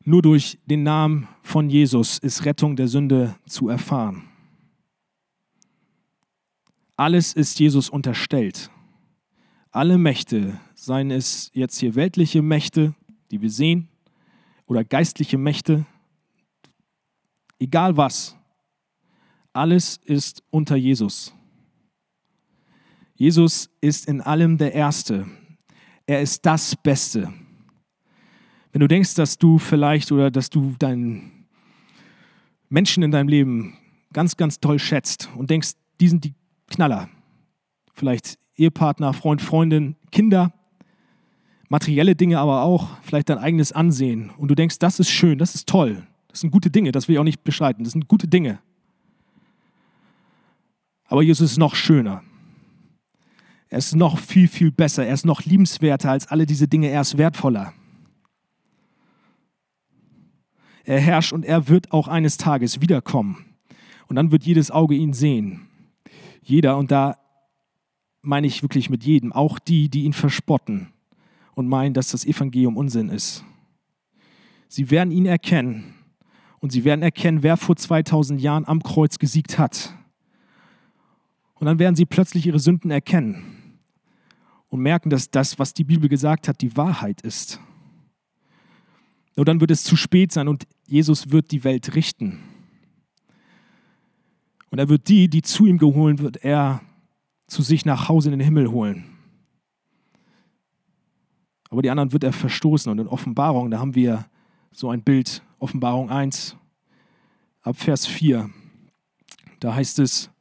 Nur 0.10 0.22
durch 0.22 0.58
den 0.66 0.84
Namen 0.84 1.28
von 1.42 1.70
Jesus 1.70 2.18
ist 2.20 2.46
Rettung 2.46 2.78
der 2.78 2.88
Sünde 2.88 3.36
zu 3.46 3.68
erfahren. 3.68 4.24
Alles 6.96 7.34
ist 7.34 7.60
Jesus 7.60 7.90
unterstellt. 7.90 8.72
Alle 9.70 9.98
Mächte, 9.98 10.62
seien 10.76 11.12
es 11.12 11.52
jetzt 11.54 11.78
hier 11.80 11.96
weltliche 11.96 12.42
Mächte, 12.42 12.96
die 13.32 13.42
wir 13.42 13.50
sehen, 13.50 13.90
oder 14.66 14.86
geistliche 14.86 15.38
Mächte, 15.38 15.86
egal 17.60 17.98
was, 17.98 18.38
alles 19.52 19.98
ist 20.06 20.42
unter 20.52 20.78
Jesus. 20.78 21.34
Jesus 23.16 23.70
ist 23.82 24.08
in 24.08 24.22
allem 24.22 24.58
der 24.58 24.74
Erste. 24.74 25.28
Er 26.06 26.22
ist 26.22 26.46
das 26.46 26.78
Beste. 26.78 27.34
Wenn 28.78 28.82
du 28.82 28.88
denkst, 28.90 29.16
dass 29.16 29.40
du 29.40 29.58
vielleicht 29.58 30.12
oder 30.12 30.30
dass 30.30 30.52
du 30.52 30.76
deinen 30.78 31.48
Menschen 32.70 33.02
in 33.02 33.10
deinem 33.10 33.28
Leben 33.28 33.76
ganz, 34.14 34.38
ganz 34.38 34.60
toll 34.60 34.78
schätzt 34.78 35.30
und 35.36 35.50
denkst, 35.50 35.72
die 36.00 36.08
sind 36.08 36.24
die 36.24 36.36
Knaller. 36.68 37.10
Vielleicht 37.96 38.38
Ehepartner, 38.56 39.14
Freund, 39.14 39.42
Freundin, 39.42 39.96
Kinder, 40.12 40.54
materielle 41.70 42.16
Dinge 42.16 42.38
aber 42.38 42.62
auch, 42.62 42.90
vielleicht 43.02 43.30
dein 43.30 43.40
eigenes 43.40 43.72
Ansehen. 43.72 44.30
Und 44.38 44.50
du 44.50 44.54
denkst, 44.54 44.78
das 44.78 45.00
ist 45.00 45.10
schön, 45.10 45.40
das 45.40 45.56
ist 45.56 45.68
toll, 45.68 46.06
das 46.28 46.42
sind 46.42 46.52
gute 46.52 46.70
Dinge, 46.70 46.92
das 46.92 47.08
will 47.08 47.16
ich 47.16 47.20
auch 47.20 47.24
nicht 47.24 47.44
beschreiten, 47.44 47.84
das 47.84 47.94
sind 47.94 48.08
gute 48.08 48.28
Dinge. 48.28 48.60
Aber 51.06 51.24
Jesus 51.24 51.54
ist 51.54 51.58
noch 51.58 51.74
schöner. 51.74 52.22
Er 53.70 53.80
ist 53.80 53.96
noch 53.96 54.20
viel, 54.20 54.48
viel 54.48 54.72
besser. 54.72 55.04
Er 55.04 55.16
ist 55.16 55.26
noch 55.26 55.46
liebenswerter 55.46 56.12
als 56.12 56.28
alle 56.28 56.46
diese 56.46 56.68
Dinge. 56.68 56.90
Er 56.90 57.02
ist 57.02 57.18
wertvoller. 57.18 57.74
Er 60.88 61.02
herrscht 61.02 61.34
und 61.34 61.44
er 61.44 61.68
wird 61.68 61.92
auch 61.92 62.08
eines 62.08 62.38
Tages 62.38 62.80
wiederkommen. 62.80 63.46
Und 64.08 64.16
dann 64.16 64.32
wird 64.32 64.46
jedes 64.46 64.72
Auge 64.72 64.96
ihn 64.96 65.12
sehen. 65.12 65.68
Jeder, 66.42 66.78
und 66.78 66.92
da 66.92 67.18
meine 68.22 68.48
ich 68.48 68.64
wirklich 68.64 68.90
mit 68.90 69.04
jedem, 69.04 69.34
auch 69.34 69.60
die, 69.60 69.90
die 69.90 70.06
ihn 70.06 70.14
verspotten 70.14 70.88
und 71.56 71.68
meinen, 71.68 71.94
dass 71.94 72.12
das 72.12 72.24
Evangelium 72.24 72.78
Unsinn 72.78 73.10
ist. 73.10 73.44
Sie 74.70 74.90
werden 74.90 75.12
ihn 75.12 75.26
erkennen 75.26 75.94
und 76.60 76.72
sie 76.72 76.86
werden 76.86 77.02
erkennen, 77.02 77.44
wer 77.44 77.58
vor 77.58 77.76
2000 77.76 78.40
Jahren 78.40 78.66
am 78.66 78.82
Kreuz 78.82 79.20
gesiegt 79.20 79.60
hat. 79.60 79.94
Und 81.56 81.66
dann 81.66 81.80
werden 81.80 81.98
sie 81.98 82.06
plötzlich 82.06 82.46
ihre 82.46 82.60
Sünden 82.60 82.92
erkennen 82.92 83.78
und 84.70 84.80
merken, 84.80 85.10
dass 85.10 85.32
das, 85.32 85.60
was 85.60 85.74
die 85.74 85.84
Bibel 85.84 86.08
gesagt 86.08 86.48
hat, 86.48 86.62
die 86.62 86.78
Wahrheit 86.78 87.20
ist. 87.20 87.60
Nur 89.38 89.46
dann 89.46 89.62
wird 89.62 89.72
es 89.72 89.84
zu 89.84 89.96
spät 89.96 90.32
sein 90.34 90.48
und 90.48 90.68
Jesus 90.88 91.32
wird 91.32 91.52
die 91.52 91.64
Welt 91.64 91.96
richten. 91.96 92.40
Und 94.72 94.80
er 94.80 94.90
wird 94.90 95.08
die, 95.08 95.30
die 95.30 95.44
zu 95.44 95.68
ihm 95.68 95.78
geholt 95.78 96.20
wird, 96.20 96.44
er 96.44 96.82
zu 97.46 97.62
sich 97.62 97.86
nach 97.86 98.10
Hause 98.10 98.30
in 98.30 98.40
den 98.40 98.44
Himmel 98.44 98.72
holen. 98.72 99.06
Aber 101.70 101.84
die 101.84 101.90
anderen 101.92 102.14
wird 102.14 102.24
er 102.24 102.34
verstoßen. 102.34 102.92
Und 102.92 103.00
in 103.00 103.08
Offenbarung, 103.08 103.70
da 103.70 103.80
haben 103.80 103.94
wir 103.94 104.26
so 104.72 104.90
ein 104.90 105.04
Bild, 105.04 105.44
Offenbarung 105.60 106.10
1, 106.10 106.58
ab 107.62 107.78
Vers 107.78 108.08
4. 108.08 108.50
Da 109.60 109.76
heißt 109.76 110.00
es, 110.00 110.32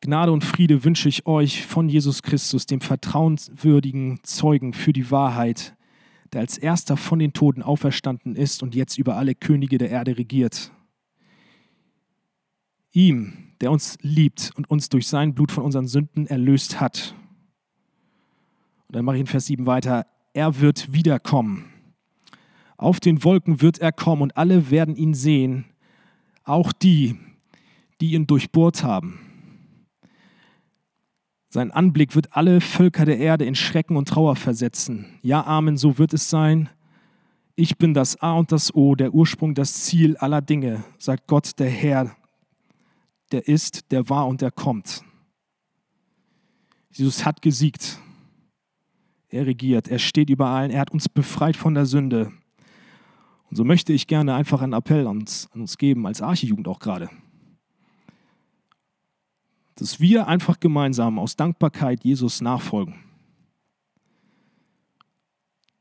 Gnade 0.00 0.32
und 0.32 0.44
Friede 0.44 0.84
wünsche 0.84 1.08
ich 1.08 1.26
euch 1.26 1.66
von 1.66 1.88
Jesus 1.88 2.22
Christus, 2.22 2.66
dem 2.66 2.82
vertrauenswürdigen 2.82 4.20
Zeugen 4.22 4.74
für 4.74 4.92
die 4.92 5.10
Wahrheit, 5.10 5.77
der 6.32 6.40
als 6.42 6.58
erster 6.58 6.96
von 6.96 7.18
den 7.18 7.32
Toten 7.32 7.62
auferstanden 7.62 8.36
ist 8.36 8.62
und 8.62 8.74
jetzt 8.74 8.98
über 8.98 9.16
alle 9.16 9.34
Könige 9.34 9.78
der 9.78 9.90
Erde 9.90 10.18
regiert. 10.18 10.72
Ihm, 12.92 13.52
der 13.60 13.70
uns 13.70 13.98
liebt 14.00 14.52
und 14.56 14.70
uns 14.70 14.88
durch 14.88 15.06
sein 15.06 15.34
Blut 15.34 15.52
von 15.52 15.64
unseren 15.64 15.86
Sünden 15.86 16.26
erlöst 16.26 16.80
hat. 16.80 17.14
Und 18.86 18.96
dann 18.96 19.04
mache 19.04 19.16
ich 19.16 19.20
in 19.20 19.26
Vers 19.26 19.46
7 19.46 19.66
weiter. 19.66 20.06
Er 20.32 20.60
wird 20.60 20.92
wiederkommen. 20.92 21.64
Auf 22.76 23.00
den 23.00 23.24
Wolken 23.24 23.60
wird 23.60 23.78
er 23.78 23.92
kommen 23.92 24.22
und 24.22 24.36
alle 24.36 24.70
werden 24.70 24.96
ihn 24.96 25.12
sehen, 25.12 25.64
auch 26.44 26.72
die, 26.72 27.16
die 28.00 28.12
ihn 28.12 28.26
durchbohrt 28.26 28.84
haben. 28.84 29.27
Sein 31.50 31.70
Anblick 31.70 32.14
wird 32.14 32.36
alle 32.36 32.60
Völker 32.60 33.06
der 33.06 33.18
Erde 33.18 33.46
in 33.46 33.54
Schrecken 33.54 33.96
und 33.96 34.08
Trauer 34.08 34.36
versetzen. 34.36 35.06
Ja, 35.22 35.46
Amen, 35.46 35.78
so 35.78 35.96
wird 35.96 36.12
es 36.12 36.28
sein. 36.28 36.68
Ich 37.56 37.78
bin 37.78 37.94
das 37.94 38.20
A 38.20 38.34
und 38.34 38.52
das 38.52 38.74
O, 38.74 38.94
der 38.94 39.14
Ursprung, 39.14 39.54
das 39.54 39.82
Ziel 39.84 40.16
aller 40.18 40.42
Dinge, 40.42 40.84
sagt 40.98 41.26
Gott, 41.26 41.58
der 41.58 41.70
Herr, 41.70 42.14
der 43.32 43.48
ist, 43.48 43.90
der 43.90 44.08
war 44.10 44.26
und 44.26 44.42
der 44.42 44.50
kommt. 44.50 45.02
Jesus 46.92 47.24
hat 47.24 47.40
gesiegt. 47.40 47.98
Er 49.30 49.46
regiert, 49.46 49.88
er 49.88 49.98
steht 49.98 50.30
über 50.30 50.48
allen, 50.48 50.70
er 50.70 50.80
hat 50.80 50.90
uns 50.90 51.08
befreit 51.08 51.56
von 51.56 51.74
der 51.74 51.86
Sünde. 51.86 52.30
Und 53.50 53.56
so 53.56 53.64
möchte 53.64 53.92
ich 53.92 54.06
gerne 54.06 54.34
einfach 54.34 54.60
einen 54.60 54.74
Appell 54.74 55.06
an 55.06 55.20
uns, 55.20 55.48
an 55.52 55.62
uns 55.62 55.78
geben, 55.78 56.06
als 56.06 56.20
Archijugend 56.20 56.68
auch 56.68 56.78
gerade 56.78 57.08
dass 59.78 60.00
wir 60.00 60.26
einfach 60.26 60.58
gemeinsam 60.58 61.20
aus 61.20 61.36
Dankbarkeit 61.36 62.02
Jesus 62.02 62.40
nachfolgen. 62.40 62.96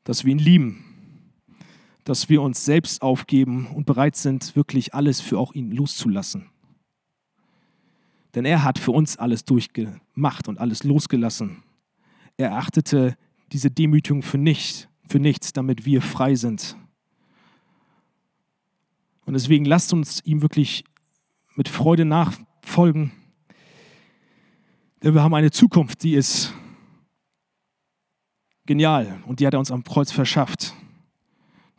Dass 0.04 0.24
wir 0.24 0.32
ihn 0.32 0.39
lieben. 0.39 0.84
Dass 2.04 2.30
wir 2.30 2.43
uns 2.43 2.64
selbst 2.64 3.02
aufgeben 3.02 3.66
und 3.74 3.88
bereit 3.88 4.16
sind, 4.16 4.56
wirklich 4.56 4.93
alles 4.93 5.20
für 5.20 5.39
auch 5.39 5.54
ihn 5.54 5.72
loszulassen. 5.72 6.50
Denn 8.36 8.45
er 8.45 8.64
hat 8.64 8.78
für 8.78 8.91
uns 8.91 9.18
alles 9.18 9.45
durchgemacht 9.45 10.48
und 10.48 10.60
alles 10.60 10.84
losgelassen. 10.84 11.64
Er 12.38 12.56
achtete 12.56 13.18
diese 13.52 13.72
Demütigung 13.72 14.22
für, 14.22 14.38
nicht, 14.38 14.89
für 15.08 15.20
nichts, 15.20 15.54
damit 15.54 15.86
wir 15.86 16.04
frei 16.04 16.36
sind. 16.36 16.78
Und 19.26 19.34
deswegen 19.34 19.66
lasst 19.66 19.91
uns 19.91 20.24
ihm 20.24 20.43
wirklich 20.43 20.84
mit 21.56 21.68
Freude 21.68 22.06
nachfolgen 22.06 23.12
denn 25.04 25.14
wir 25.14 25.22
haben 25.22 25.34
eine 25.34 25.52
Zukunft, 25.52 26.04
die 26.04 26.16
ist 26.16 26.54
genial 28.66 29.22
und 29.26 29.39
die 29.39 29.48
hat 29.48 29.54
er 29.54 29.60
uns 29.60 29.72
am 29.72 29.84
Kreuz 29.84 30.12
verschafft. 30.12 30.74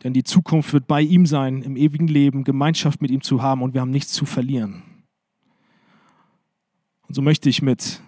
Denn 0.05 0.13
die 0.13 0.23
Zukunft 0.23 0.73
wird 0.73 0.87
bei 0.87 1.03
ihm 1.03 1.27
sein, 1.27 1.63
im 1.63 1.77
ewigen 1.77 2.07
Leben, 2.07 2.45
Gemeinschaft 2.45 3.03
mit 3.03 3.11
ihm 3.11 3.21
zu 3.21 3.43
haben 3.43 3.63
und 3.63 3.75
wir 3.75 3.81
haben 3.81 3.91
nichts 3.91 4.13
zu 4.13 4.27
verlieren. 4.27 4.83
Und 7.09 7.15
so 7.15 7.23
möchte 7.23 7.49
ich 7.49 7.63
mit 7.63 8.01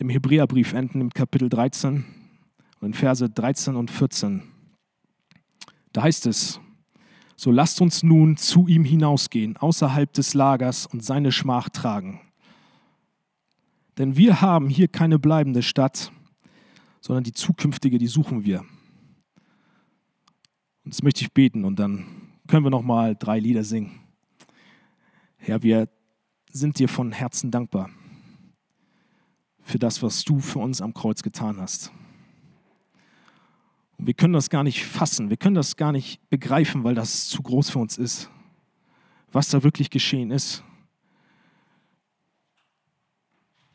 dem 0.00 0.08
Hebräerbrief 0.08 0.72
enden 0.72 1.00
im 1.00 1.10
Kapitel 1.10 1.48
13 1.48 2.04
und 2.80 2.86
in 2.86 2.94
Verse 2.94 3.28
13 3.28 3.76
und 3.76 3.90
14. 3.90 4.42
Da 5.92 6.02
heißt 6.02 6.26
es, 6.26 6.60
so 7.36 7.52
lasst 7.52 7.80
uns 7.80 8.02
nun 8.02 8.36
zu 8.36 8.66
ihm 8.66 8.84
hinausgehen, 8.84 9.56
außerhalb 9.56 10.12
des 10.12 10.34
Lagers 10.34 10.86
und 10.86 11.04
seine 11.04 11.30
Schmach 11.30 11.68
tragen 11.68 12.20
denn 13.98 14.16
wir 14.16 14.40
haben 14.40 14.68
hier 14.68 14.88
keine 14.88 15.18
bleibende 15.18 15.62
Stadt, 15.62 16.12
sondern 17.00 17.24
die 17.24 17.32
zukünftige, 17.32 17.98
die 17.98 18.06
suchen 18.06 18.44
wir. 18.44 18.60
Und 20.84 20.94
das 20.94 21.02
möchte 21.02 21.22
ich 21.22 21.32
beten 21.32 21.64
und 21.64 21.78
dann 21.78 22.06
können 22.46 22.64
wir 22.64 22.70
noch 22.70 22.82
mal 22.82 23.16
drei 23.16 23.38
Lieder 23.38 23.64
singen. 23.64 24.00
Herr, 25.36 25.62
wir 25.62 25.88
sind 26.52 26.78
dir 26.78 26.88
von 26.88 27.12
Herzen 27.12 27.50
dankbar 27.50 27.90
für 29.62 29.78
das, 29.78 30.02
was 30.02 30.24
du 30.24 30.40
für 30.40 30.58
uns 30.58 30.80
am 30.80 30.92
Kreuz 30.92 31.22
getan 31.22 31.60
hast. 31.60 31.92
Und 33.98 34.06
wir 34.06 34.14
können 34.14 34.34
das 34.34 34.50
gar 34.50 34.64
nicht 34.64 34.84
fassen, 34.84 35.30
wir 35.30 35.36
können 35.36 35.54
das 35.54 35.76
gar 35.76 35.92
nicht 35.92 36.28
begreifen, 36.30 36.84
weil 36.84 36.94
das 36.94 37.28
zu 37.28 37.42
groß 37.42 37.70
für 37.70 37.78
uns 37.78 37.98
ist, 37.98 38.30
was 39.30 39.48
da 39.48 39.62
wirklich 39.62 39.90
geschehen 39.90 40.30
ist. 40.30 40.64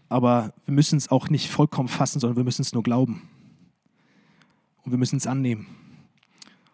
Aber 0.10 0.54
wir 0.66 0.74
müssen 0.74 0.98
es 0.98 1.10
auch 1.10 1.30
nicht 1.30 1.50
vollkommen 1.50 1.90
fassen, 1.90 2.20
sondern 2.20 2.38
wir 2.38 2.44
müssen 2.44 2.62
es 2.62 2.74
nur 2.74 2.84
glauben. 2.84 3.28
Und 4.84 4.92
wir 4.92 4.98
müssen 4.98 5.18
es 5.18 5.28
annehmen. 5.28 5.68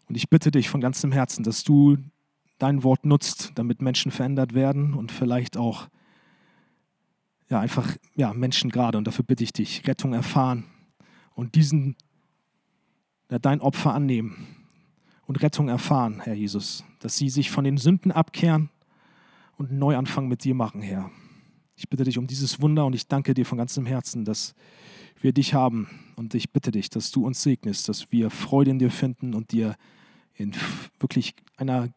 Und 0.07 0.15
ich 0.15 0.29
bitte 0.29 0.51
dich 0.51 0.69
von 0.69 0.81
ganzem 0.81 1.11
Herzen, 1.11 1.43
dass 1.43 1.63
du 1.63 1.97
dein 2.59 2.83
Wort 2.83 3.05
nutzt, 3.05 3.51
damit 3.55 3.81
Menschen 3.81 4.11
verändert 4.11 4.53
werden 4.53 4.93
und 4.93 5.11
vielleicht 5.11 5.57
auch 5.57 5.87
ja, 7.49 7.59
einfach 7.59 7.95
ja, 8.15 8.33
Menschen 8.33 8.69
gerade, 8.69 8.97
und 8.97 9.05
dafür 9.05 9.25
bitte 9.25 9.43
ich 9.43 9.53
dich, 9.53 9.87
Rettung 9.87 10.13
erfahren 10.13 10.65
und 11.35 11.55
diesen, 11.55 11.95
ja, 13.29 13.39
dein 13.39 13.61
Opfer 13.61 13.93
annehmen 13.93 14.47
und 15.25 15.41
Rettung 15.41 15.67
erfahren, 15.67 16.21
Herr 16.23 16.33
Jesus, 16.33 16.83
dass 16.99 17.17
sie 17.17 17.29
sich 17.29 17.51
von 17.51 17.63
den 17.63 17.77
Sünden 17.77 18.11
abkehren 18.11 18.69
und 19.57 19.69
einen 19.69 19.79
Neuanfang 19.79 20.27
mit 20.27 20.43
dir 20.43 20.55
machen, 20.55 20.81
Herr. 20.81 21.11
Ich 21.75 21.89
bitte 21.89 22.03
dich 22.03 22.17
um 22.17 22.27
dieses 22.27 22.61
Wunder 22.61 22.85
und 22.85 22.93
ich 22.93 23.07
danke 23.07 23.33
dir 23.33 23.45
von 23.45 23.57
ganzem 23.57 23.85
Herzen, 23.85 24.25
dass 24.25 24.53
wir 25.19 25.33
dich 25.33 25.53
haben. 25.53 25.87
Und 26.15 26.35
ich 26.35 26.51
bitte 26.51 26.71
dich, 26.71 26.89
dass 26.89 27.11
du 27.11 27.25
uns 27.25 27.41
segnest, 27.41 27.89
dass 27.89 28.11
wir 28.11 28.29
Freude 28.29 28.71
in 28.71 28.79
dir 28.79 28.91
finden 28.91 29.33
und 29.33 29.51
dir 29.51 29.75
in 30.35 30.53
wirklich 30.99 31.35
einer, 31.57 31.89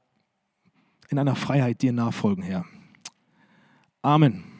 in 1.09 1.19
einer 1.19 1.37
Freiheit 1.37 1.83
dir 1.83 1.93
nachfolgen, 1.93 2.43
Herr. 2.43 2.65
Amen. 4.03 4.56